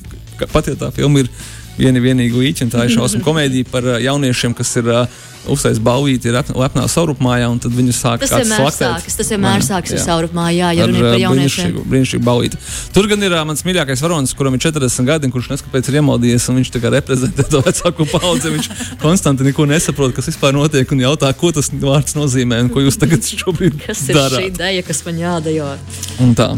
pat 0.52 0.70
ja 0.70 0.76
tā 0.78 0.92
filma 0.94 1.24
ir 1.24 1.32
viena 1.78 2.02
vienīga 2.02 2.42
līķa, 2.42 2.66
un 2.66 2.74
tā 2.74 2.86
ir 2.86 2.94
šausmu 2.96 3.22
komēdija 3.26 3.70
par 3.70 3.88
jauniešiem, 4.02 4.54
kas 4.56 4.76
ir 4.80 4.92
uh, 4.92 5.24
uztais 5.52 5.78
balvīti 5.82 6.30
ir 6.30 6.36
lepnā 6.36 6.86
saurupmājā, 6.90 7.48
un 7.50 7.60
tad 7.62 7.74
viņi 7.76 7.94
sāk 7.94 8.24
vienmēr 8.24 8.70
sākas. 8.74 9.16
Tas 9.18 9.30
vienmēr 9.32 9.64
sākas 9.64 9.96
ar 9.96 10.02
saurupmājā, 10.04 10.72
ja 10.76 10.86
runa 10.88 11.00
ir 11.00 11.06
par 11.06 11.22
jauniešiem. 11.22 11.78
Brīnišķīgi 11.86 12.26
balvīti. 12.26 12.60
Tur 12.94 13.08
gan 13.10 13.26
ir 13.26 13.34
uh, 13.36 13.42
mans 13.48 13.64
mīļākais 13.66 14.04
varonis, 14.04 14.34
kuram 14.38 14.56
ir 14.58 14.64
40 14.66 15.08
gadi, 15.08 15.30
kurš 15.34 15.50
neskapēc 15.54 15.90
ir 15.90 16.00
iemaldījies, 16.00 16.48
un 16.50 16.60
viņš 16.60 16.72
tā 16.76 16.82
kā 16.84 16.92
reprezentē 16.96 17.46
to 17.50 17.62
vecāko 17.66 18.08
paudzi. 18.12 18.54
Viņš 18.56 18.70
konstanti 19.04 19.46
neko 19.46 19.68
nesaprot, 19.70 20.14
kas 20.16 20.30
vispār 20.32 20.56
notiek, 20.56 20.96
un 20.96 21.04
jautā, 21.06 21.32
ko 21.38 21.52
tas 21.56 21.70
vārds 21.72 22.18
nozīmē, 22.18 22.64
un 22.66 22.72
ko 22.72 22.84
jūs 22.84 22.98
tagad 23.02 23.26
šobrīd 23.42 23.76
darāt. 23.76 23.90
Kas 23.92 24.08
ir 24.08 24.18
darāt. 24.18 24.40
šī 24.40 24.48
ideja, 24.54 24.86
kas 24.86 25.04
man 25.08 25.22
jādejo? 25.26 25.76
Un 26.24 26.34
tā. 26.38 26.54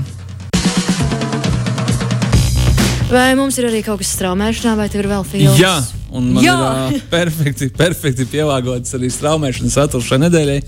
Vai 3.08 3.32
mums 3.38 3.56
ir 3.56 3.64
arī 3.64 3.78
kaut 3.80 4.02
kas 4.02 4.10
straumēšanā, 4.18 4.74
vai 4.76 4.86
tev 4.92 5.00
ir 5.00 5.06
vēl 5.08 5.22
filmas? 5.24 5.56
Jā, 5.56 5.76
un 6.12 6.26
man 6.34 6.44
Jā. 6.44 6.56
ir 6.92 6.98
uh, 6.98 7.06
perfekti, 7.16 7.70
perfekti 7.72 8.26
pielāgots 8.28 8.92
arī 8.98 9.08
straumēšanas 9.12 9.78
saturs 9.78 10.10
šai 10.10 10.20
nedēļai. 10.26 10.58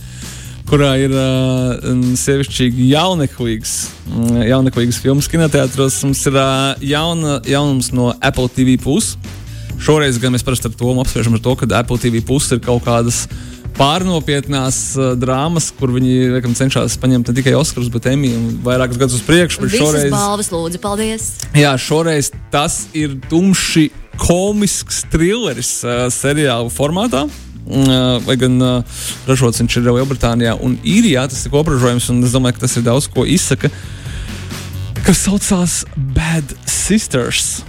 Kurā 0.70 0.94
ir 1.02 1.12
uh, 1.12 1.90
sevišķīgi 2.16 2.86
jauneklīgs, 2.94 3.74
jauneklīgs 4.46 5.02
filmas 5.02 5.28
kinoteātros. 5.28 6.00
Mums 6.06 6.24
ir 6.30 6.38
uh, 6.40 6.80
jauna, 6.80 7.40
jaunums 7.44 7.92
no 7.92 8.08
Apple 8.16 8.48
TV. 8.56 8.78
Plus. 8.80 9.16
Šoreiz 9.80 10.16
gan 10.20 10.32
mēs 10.32 10.44
parasti 10.46 10.70
ar 10.70 10.76
to 10.80 10.96
apspriežam 11.02 11.36
ar 11.36 11.44
to, 11.44 11.56
ka 11.60 11.68
Apple 11.76 12.00
TV 12.00 12.24
Plus 12.24 12.48
ir 12.54 12.62
kaut 12.64 12.86
kādas 12.88 13.26
uh, 13.26 13.59
pārnopietnās 13.76 14.78
uh, 14.98 15.12
drāmas, 15.18 15.70
kur 15.76 15.92
viņi 15.94 16.32
liekam, 16.36 16.54
cenšas 16.58 16.96
paņemt 17.00 17.30
ne 17.30 17.36
tikai 17.36 17.54
Oskaru, 17.58 17.88
bet 17.94 18.10
Emīļu 18.12 18.60
vairākus 18.66 19.00
gadus 19.00 19.20
uz 19.20 19.26
priekšu. 19.28 19.64
Visas 19.66 19.82
šoreiz, 19.82 20.08
balvas, 20.14 20.50
lūdzu, 20.54 20.80
paldies! 20.82 21.28
Jā, 21.56 21.76
šoreiz 21.80 22.32
tas 22.52 22.82
ir 22.96 23.18
tumši 23.30 23.88
komisks 24.20 25.04
trilleris 25.12 25.78
uh, 25.86 26.08
seriālu 26.12 26.72
formātā. 26.74 27.26
Uh, 27.70 28.18
lai 28.26 28.34
gan 28.40 28.56
uh, 28.64 29.00
ražots 29.28 29.60
viņš 29.60 29.76
ir 29.78 29.90
Lielbritānijā 29.92 30.56
un 30.64 30.74
Īrijā, 30.82 31.26
tas 31.30 31.44
ir 31.46 31.52
kopražojums, 31.52 32.08
un 32.10 32.24
es 32.26 32.34
domāju, 32.34 32.56
ka 32.56 32.64
tas 32.64 32.76
ir 32.80 32.86
daudz 32.86 33.06
ko 33.12 33.26
izsaka. 33.28 33.70
Kas 35.04 35.22
saucās 35.26 35.76
Bad 36.16 36.56
Sisters. 36.66 37.60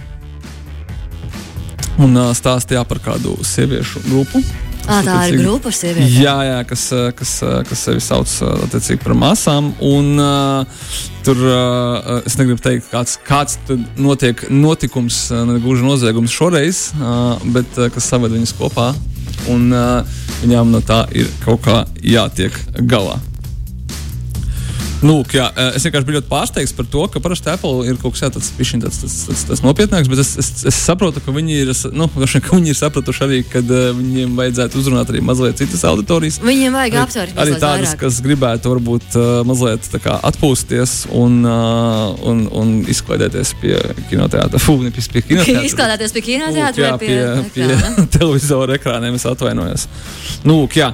Un 2.02 2.16
uh, 2.16 2.32
stāstīja 2.34 2.82
par 2.88 3.02
kādu 3.04 3.36
sieviešu 3.46 4.02
grupu, 4.08 4.42
À, 4.82 4.98
tā 5.06 5.16
ir 5.30 5.38
grupa 5.38 5.70
ar 5.70 5.76
sievietēm. 5.76 6.14
Jā, 6.18 6.34
jā 6.48 6.58
kas, 6.68 6.84
kas, 7.18 7.34
kas 7.68 7.84
sevi 7.86 8.02
sauc 8.02 8.32
attiecīgi 8.66 9.02
par 9.04 9.14
masām. 9.18 9.70
Un, 9.84 10.12
uh, 10.18 10.84
tur 11.26 11.38
uh, 11.46 12.20
es 12.26 12.36
negribu 12.40 12.62
teikt, 12.64 12.90
kāds, 12.92 13.16
kāds 13.26 13.58
notiek 14.00 14.44
notikums, 14.50 15.24
ne 15.30 15.58
gluži 15.62 15.86
noziegums 15.86 16.34
šoreiz, 16.34 16.88
uh, 16.98 17.36
bet 17.54 17.78
uh, 17.78 17.90
kas 17.94 18.10
saved 18.10 18.34
viņus 18.34 18.56
kopā. 18.58 18.92
Un 19.52 19.70
uh, 19.74 20.16
viņām 20.42 20.74
no 20.74 20.82
tā 20.86 21.04
ir 21.14 21.30
kaut 21.44 21.62
kā 21.66 21.82
jātiek 22.02 22.56
galā. 22.90 23.20
Nu, 25.02 25.16
jā, 25.34 25.48
es 25.74 25.82
vienkārši 25.82 26.06
biju 26.06 26.20
ļoti 26.20 26.30
pārsteigts 26.30 26.74
par 26.78 26.86
to, 26.90 27.02
ka 27.10 27.20
parasti 27.22 27.50
Apple 27.50 27.88
ir 27.90 27.96
kaut 27.98 28.14
kas 28.14 28.22
tāds, 28.22 28.52
tāds, 28.54 29.00
tāds, 29.02 29.16
tāds, 29.26 29.42
tāds 29.48 29.62
nopietnāks, 29.64 30.10
bet 30.10 30.22
es, 30.22 30.30
es, 30.38 30.50
es 30.70 30.78
saprotu, 30.78 31.22
ka 31.24 31.34
viņi 31.34 31.56
ir, 31.64 31.72
nu, 31.98 32.06
ka 32.06 32.54
viņi 32.54 32.70
ir 32.70 32.78
sapratuši 32.78 33.24
arī, 33.26 33.40
ka 33.50 33.64
viņiem 33.66 34.36
vajadzētu 34.38 34.78
uzrunāt 34.78 35.10
arī 35.10 35.22
mazliet 35.26 35.58
citas 35.58 35.82
auditorijas. 35.90 36.38
Viņiem 36.46 36.78
vajag 36.78 36.98
apsvērt 37.02 37.34
arī 37.34 37.56
tādas, 37.56 37.92
vairāk. 37.92 38.00
kas 38.04 38.20
gribētu 38.22 38.74
varbūt 38.76 39.18
mazliet 39.48 39.90
kā, 40.04 40.18
atpūsties 40.30 40.96
un, 41.18 41.40
un, 41.42 42.44
un 42.62 42.74
izklaidēties 42.92 43.56
pie 43.62 43.78
kinoteātra. 44.10 44.62
Fū, 44.62 44.78
pie, 44.86 45.06
pie 45.16 45.24
kinoteātra. 45.32 45.64
Izklaidēties 45.66 46.14
pie 46.14 46.26
kinoteātra 46.30 46.92
vai 46.92 47.00
pie, 47.02 47.16
pie, 47.50 47.66
pie 47.66 48.06
televizora 48.18 48.78
ekrāniem, 48.78 49.18
es 49.18 49.26
atvainojos. 49.26 49.88
Nu, 50.46 50.62
jā. 50.78 50.92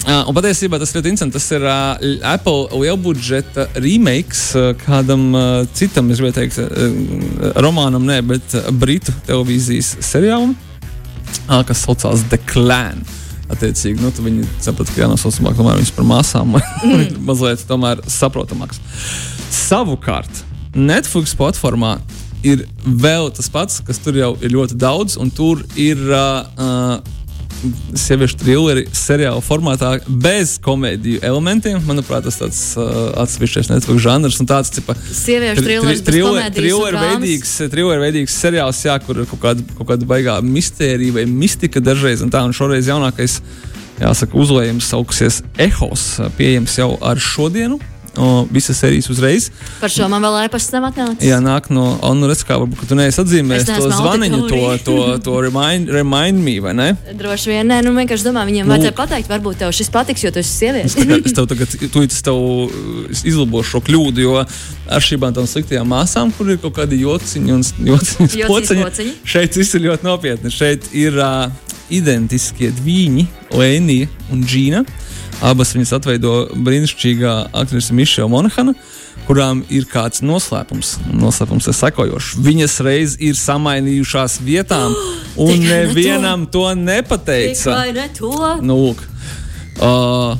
Uh, 0.00 0.22
un 0.30 0.32
patiesībā 0.32 0.78
tas 0.80 0.94
ir 0.94 1.02
interesanti. 1.02 1.36
Tas 1.36 1.46
ir 1.52 1.64
uh, 1.68 2.04
Apple 2.24 2.70
lielbudžeta 2.80 3.66
remakes 3.84 4.46
uh, 4.56 4.70
kādam 4.80 5.26
uh, 5.36 5.42
citam, 5.76 6.08
es 6.10 6.22
gribēju 6.22 6.36
teikt, 6.38 6.56
uh, 6.62 7.50
romānam, 7.60 8.06
ne, 8.08 8.16
bet 8.24 8.56
uh, 8.56 8.70
britu 8.72 9.12
televīzijas 9.28 9.98
seriālam, 10.08 10.54
uh, 10.54 11.60
kas 11.68 11.84
saucās 11.84 12.24
The 12.32 12.40
Clan. 12.48 13.04
Attiecīgi, 13.50 14.00
nu, 14.00 14.12
viņi 14.14 14.46
saprot, 14.62 14.88
ka 14.94 15.02
jānosauc 15.02 15.36
tomēr 15.36 15.82
viņas 15.82 15.92
par 15.98 16.08
māsām, 16.08 16.56
mm. 16.56 17.20
mazliet 17.28 17.66
tomēr 17.68 18.00
saprotamāks. 18.08 18.80
Savukārt, 19.52 20.46
Netflix 20.72 21.36
platformā 21.36 21.98
ir 22.46 22.64
vēl 22.80 23.28
tas 23.36 23.52
pats, 23.52 23.82
kas 23.84 24.00
tur 24.00 24.16
jau 24.16 24.32
ir 24.40 24.56
ļoti 24.56 24.80
daudz, 24.80 25.20
un 25.20 25.28
tur 25.28 25.66
ir. 25.76 26.00
Uh, 26.08 26.46
uh, 26.56 27.16
sieviešu 27.98 28.38
trilleri 28.40 28.84
seriāla 28.96 29.42
formātā 29.44 29.92
bez 30.08 30.56
komēdiju 30.64 31.22
elementiem. 31.26 31.80
Manuprāt, 31.88 32.24
tas 32.26 32.40
tāds 32.40 32.60
uh, 32.78 33.10
atsevišķs 33.22 33.70
Netflix 33.72 34.04
žanrs 34.04 34.40
un 34.42 34.48
tāds 34.50 34.72
tipa, 34.74 34.96
sieviešu 34.96 35.64
trilleris, 35.66 36.04
triller, 36.06 36.48
triller 36.54 36.98
veidīgs, 37.00 37.54
triller 37.72 38.02
veidīgs 38.02 38.38
seriāls, 38.42 38.80
jā, 38.86 38.96
kur 39.04 39.22
ir 39.22 39.30
kaut 39.30 39.42
kāda, 39.44 39.66
kaut 39.78 39.92
kāda 39.92 40.08
baigā 40.08 40.38
mistērija 40.44 41.20
vai 41.20 41.26
mistika 41.30 41.82
dažreiz. 41.84 42.24
Un 42.24 42.32
tā, 42.32 42.44
un 42.46 42.56
šoreiz 42.56 42.88
jaunākais, 42.90 43.40
jāsaka, 44.00 44.38
uzlējums 44.40 44.90
sauksies 44.94 45.42
Ehos, 45.60 46.10
pieejams 46.38 46.78
jau 46.80 46.94
ar 47.04 47.20
šodienu 47.20 47.80
o, 48.16 48.46
visas 48.50 48.78
sērijas 48.80 49.10
uzreiz. 49.12 49.48
Par 49.80 49.92
šo 49.92 50.08
man 50.10 50.24
vēl 50.24 50.46
e-pasts 50.46 50.72
nav 50.74 50.88
atnācis. 50.90 51.26
Jā, 51.28 51.38
nāk 51.44 51.68
no, 51.74 51.92
un 52.06 52.22
nu 52.22 52.30
redz, 52.30 52.42
kā 52.46 52.58
varbūt 52.60 52.90
tu 52.90 52.98
neesi 52.98 53.20
atzīmējis 53.22 53.68
to 53.70 53.90
zvaniņu, 53.94 54.40
to, 54.50 54.60
to, 54.86 54.96
to 55.26 55.36
remind, 55.44 55.90
remind 55.94 56.42
me, 56.42 56.56
vai 56.64 56.74
ne? 56.76 56.88
Droši 57.20 57.52
vien, 57.52 57.70
nē, 57.70 57.80
nu 57.86 57.94
vienkārši 57.96 58.26
domā, 58.26 58.46
viņiem 58.48 58.66
nu, 58.66 58.74
vajadzēja 58.74 58.96
pateikt, 58.98 59.30
varbūt 59.30 59.62
tev 59.62 59.74
šis 59.76 59.92
patiks, 59.94 60.24
jo 60.26 60.34
tu 60.34 60.42
esi 60.42 60.56
sieviete. 60.64 60.90
es, 60.90 60.98
tagad, 60.98 61.26
es 61.30 61.36
tev 61.36 61.48
tagad, 61.50 61.76
tu 61.94 62.04
es 62.06 62.22
tev 62.26 62.40
izlabošu 63.20 63.76
šo 63.76 63.84
kļūdu, 63.86 64.26
jo 64.26 64.44
ar 64.90 65.04
šīm 65.04 65.26
tām 65.34 65.46
sliktajām 65.48 65.88
māsām, 65.90 66.32
kur 66.34 66.50
ir 66.50 66.60
kaut 66.62 66.76
kādi 66.80 67.00
jociņi 67.04 67.54
un 67.54 67.64
jociņas 67.90 68.36
pociņi, 68.50 68.86
pociņi, 68.86 69.16
šeit 69.34 69.58
viss 69.60 69.76
ir 69.78 69.86
ļoti 69.86 70.08
nopietni. 70.08 70.52
Šeit 70.54 70.90
ir 70.96 71.18
uh, 71.20 71.46
identiskie 71.90 72.70
dviņi, 72.80 73.26
Lēnija 73.54 74.10
un 74.32 74.44
Džīna. 74.46 74.84
Abas 75.46 75.72
viņas 75.72 75.94
atveido 75.96 76.34
brīnišķīgā 76.52 77.34
aktrise 77.56 77.94
Mišela 77.96 78.28
Monahana, 78.28 78.74
kurām 79.24 79.62
ir 79.72 79.86
kāds 79.88 80.20
noslēpums. 80.26 80.98
Noslēpums 81.16 81.70
ir 81.70 81.76
sekojošs. 81.78 82.34
Viņas 82.44 82.76
reiz 82.84 83.16
ir 83.22 83.38
samainījušās 83.40 84.40
vietām, 84.44 84.92
un 85.46 85.64
nevienam 85.64 86.44
ne 86.44 86.50
to. 86.50 86.66
to 86.68 86.74
nepateica. 86.82 87.78
Ne 87.96 88.06
to. 88.16 88.34
Nu, 88.66 88.76
lūk, 88.84 89.02
uh, 89.80 90.36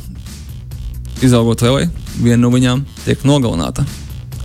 izaugot 1.25 1.65
lielai, 1.65 1.89
viena 2.21 2.43
no 2.45 2.53
viņām 2.53 2.85
tiek 3.07 3.25
nogalināta, 3.29 3.87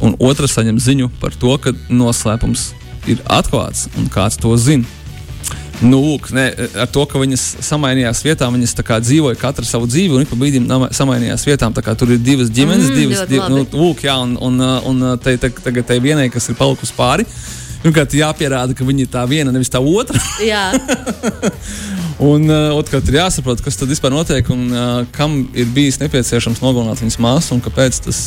un 0.05 0.17
otra 0.21 0.49
saņem 0.49 0.79
ziņu 0.81 1.09
par 1.21 1.35
to, 1.39 1.55
ka 1.61 1.73
noslēpums 1.89 2.69
ir 3.09 3.21
atklāts 3.29 3.89
un 3.99 4.07
kāds 4.11 4.39
to 4.41 4.53
zina. 4.57 4.85
Nu, 5.83 5.99
lūk, 5.99 6.29
ne, 6.31 6.45
ar 6.79 6.87
to, 6.87 7.03
ka 7.09 7.19
viņas 7.19 7.41
samainījās 7.67 8.21
vietām, 8.23 8.55
viņas 8.55 8.77
dzīvoja 9.03 9.35
katru 9.39 9.65
savu 9.67 9.89
dzīvi, 9.91 10.15
un 10.15 10.23
ik 10.23 10.31
pa 10.31 10.37
brīdim 10.39 10.69
samainījās 10.95 11.43
vietām. 11.47 11.75
Tur 11.75 12.13
ir 12.15 12.21
divas 12.23 12.49
ģimenes, 12.49 12.87
mm, 12.87 12.95
divas, 12.95 13.25
div, 13.27 13.43
nu, 13.51 13.65
lūk, 13.75 14.05
jā, 14.07 14.15
un, 14.23 14.37
un, 14.39 14.63
un 14.87 15.03
te, 15.19 15.35
te, 15.41 15.51
tagad 15.51 15.89
tai 15.89 15.99
vienai, 15.99 16.29
kas 16.31 16.47
ir 16.49 16.57
palikusi 16.59 16.95
pāri, 16.95 17.27
pirmkārt 17.83 18.15
jāpierāda, 18.15 18.77
ka 18.77 18.87
viņa 18.87 19.03
ir 19.03 19.11
tā 19.11 19.25
viena, 19.29 19.51
nevis 19.51 19.73
tā 19.73 19.83
otra. 19.83 20.21
Jā. 20.39 20.69
Un 22.23 22.47
uh, 22.47 22.69
otrkārt, 22.77 23.09
ir 23.11 23.17
jāsaprot, 23.17 23.59
kas 23.59 23.75
tad 23.75 23.89
vispār 23.91 24.13
notiek 24.13 24.47
un 24.53 24.69
uh, 24.71 24.91
kam 25.15 25.41
ir 25.51 25.67
bijis 25.75 25.97
nepieciešams 25.99 26.61
nogalināt 26.63 27.01
viņas 27.03 27.17
māsu 27.19 27.51
un 27.57 27.63
kāpēc 27.65 27.97
tas 28.05 28.19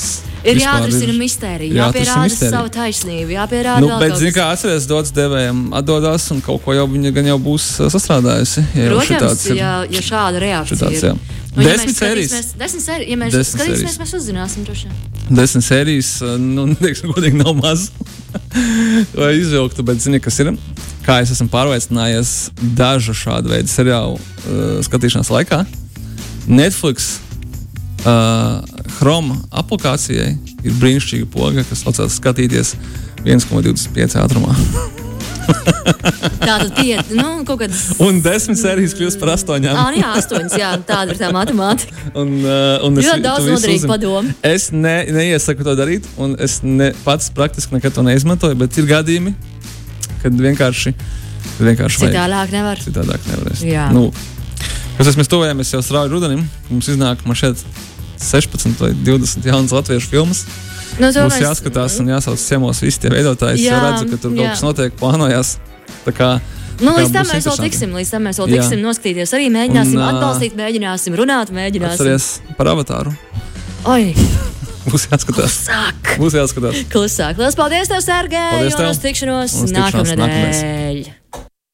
ir. 0.43 0.61
Jāatrisina 0.61 1.15
mistērija, 1.17 1.87
jāpierāda 1.87 2.35
savu 2.37 2.69
taisnību, 2.75 3.33
jāpierāda. 3.39 3.81
Nu, 3.87 3.95
bet, 4.03 4.19
zini, 4.21 4.35
kā 4.37 4.51
atceries, 4.53 4.85
dots 4.91 5.15
devējiem 5.17 5.71
atdodas 5.81 6.29
un 6.35 6.43
kaut 6.45 6.61
ko 6.67 6.77
jau 6.77 6.85
viņa 6.91 7.15
gan 7.17 7.31
jau 7.31 7.39
būs 7.49 7.71
sastrādājusi. 7.87 8.67
Ja 8.77 8.91
Protams, 8.93 9.47
ir, 9.49 9.63
ja, 9.63 9.73
ja 9.89 10.05
šāda 10.05 10.45
reakcija 10.45 10.77
šitāds, 10.77 11.09
ir. 11.09 11.39
Nu, 11.57 11.65
ja 11.65 11.73
desmit 11.73 11.97
sērijas. 11.97 12.53
Desmit 12.61 12.85
sērijas. 12.85 13.09
Ja 13.09 13.19
mēs 13.23 13.33
desmit 13.39 13.55
skatīsimies, 13.55 13.81
sērijas. 13.81 13.99
mēs 14.05 14.15
uzzināsim 14.21 14.69
droši 14.69 14.91
vien. 14.91 15.01
Desmit 15.41 15.65
sērijas, 15.65 16.13
nu, 16.45 16.69
teiksim, 16.85 17.17
godīgi 17.17 17.41
nav 17.41 17.57
maz. 17.57 17.89
Lai 19.19 19.33
izvilktu, 19.41 19.89
bet 19.89 20.05
zini, 20.05 20.21
kas 20.21 20.45
ir? 20.45 20.53
Kā 21.09 21.23
es 21.25 21.33
esmu 21.33 21.49
pārliecinājies 21.53 22.35
dažu 22.77 23.15
šādu 23.17 23.55
veidu 23.55 23.73
seriālu 23.73 24.19
uh, 24.19 24.79
skatīšanās 24.85 25.33
laikā, 25.33 25.63
Netflix 26.49 27.15
uh, 28.05 28.61
Chrome 28.99 29.39
aplikācijai 29.63 30.35
ir 30.65 30.79
brīnišķīga 30.83 31.29
poga, 31.33 31.65
kas 31.69 31.85
saucās 31.85 32.21
skatīties 32.21 32.77
1,25 33.25 34.21
ātrumā. 34.21 34.55
Tātad 35.49 36.75
pieci, 36.77 37.17
nu, 37.17 37.43
kaut 37.49 37.63
kādas. 37.63 37.87
Un 38.05 38.21
desmit 38.25 38.61
sērijas 38.61 38.93
kļūst 38.99 39.21
par 39.21 39.33
astoņām. 39.33 39.79
ah, 39.81 39.97
jā, 39.97 40.11
astoņas, 40.21 40.57
jā, 40.61 40.73
tāda 40.89 41.15
ir 41.15 41.21
tā 41.21 41.31
matemātika. 41.33 42.03
un, 42.21 42.35
uh, 42.43 42.85
un 42.85 43.01
es 43.01 43.09
ļoti 43.09 43.25
daudz 43.25 43.49
noderīgu 43.49 43.89
padomu. 43.89 44.35
Es 44.45 44.69
ne, 44.77 44.99
neiesaku 45.17 45.65
to 45.65 45.77
darīt, 45.79 46.09
un 46.21 46.37
es 46.37 46.61
ne, 46.65 46.93
pats 47.07 47.33
praktiski 47.33 47.79
nekad 47.79 47.97
to 47.97 48.05
neizmantoju, 48.05 48.61
bet 48.61 48.77
ir 48.77 48.91
gadījumi, 48.93 49.33
kad 50.23 50.41
vienkārši. 50.49 50.95
vienkārši 51.59 52.03
Citādāk 52.07 52.55
nevar. 52.55 52.81
Citādāk 52.83 53.29
nevarēs. 53.31 53.63
Nu, 53.95 54.09
kas 54.99 55.19
mēs 55.19 55.31
tuvojamies 55.31 55.75
jau 55.75 55.83
strauji 55.85 56.13
rudenim, 56.13 56.43
mums 56.71 56.91
iznāk 56.91 57.25
man 57.27 57.39
šeit 57.39 57.63
16 58.23 58.83
vai 58.83 58.93
20 59.07 59.47
jaunas 59.47 59.75
latviešu 59.75 60.11
filmas. 60.11 60.45
Nu, 60.99 61.07
Mums 61.07 61.37
mēs... 61.37 61.43
jāskatās 61.45 62.01
un 62.03 62.11
jāsauc 62.11 62.41
ciemos 62.43 62.81
visi 62.83 62.99
tie 63.05 63.11
veidotāji. 63.13 63.63
Jā, 63.63 63.77
es 63.77 63.85
redzu, 63.85 64.09
ka 64.11 64.23
tur 64.25 64.35
jā. 64.35 64.49
kaut 64.49 64.57
kas 64.57 64.65
notiek, 64.67 64.97
plānojas. 64.99 65.53
Nu, 66.79 66.95
līdz 66.95 67.15
tam 67.15 67.31
mēs 67.31 67.47
vēl 67.47 67.63
tiksim, 67.69 67.95
līdz 67.99 68.13
tam 68.15 68.27
mēs 68.27 68.39
vēl 68.43 68.53
tiksim 68.57 68.83
noskatīties. 68.83 69.35
Arī 69.39 69.49
mēģināsim 69.55 69.99
un, 69.99 70.07
atbalstīt, 70.11 70.59
mēģināsim 70.59 71.19
runāt, 71.19 71.55
mēģināsim. 71.55 71.99
Atceries 71.99 72.31
par 72.59 72.75
avatāru. 72.75 73.15
Oi! 73.87 74.15
Būs 74.89 75.09
jāskatās. 75.11 75.59
Klusāk. 75.69 76.15
Būs 76.23 76.39
jāskatās. 76.39 76.81
Klusāk. 76.93 77.41
Lielas 77.41 77.59
paldies, 77.59 77.91
tev, 77.93 78.03
Sērgei! 78.05 78.49
Paldies 78.57 78.79
tev! 78.79 78.89
Un 78.89 78.97
uz 78.97 79.05
tikšanos 79.05 79.61
nākamnedēļ! 79.77 81.48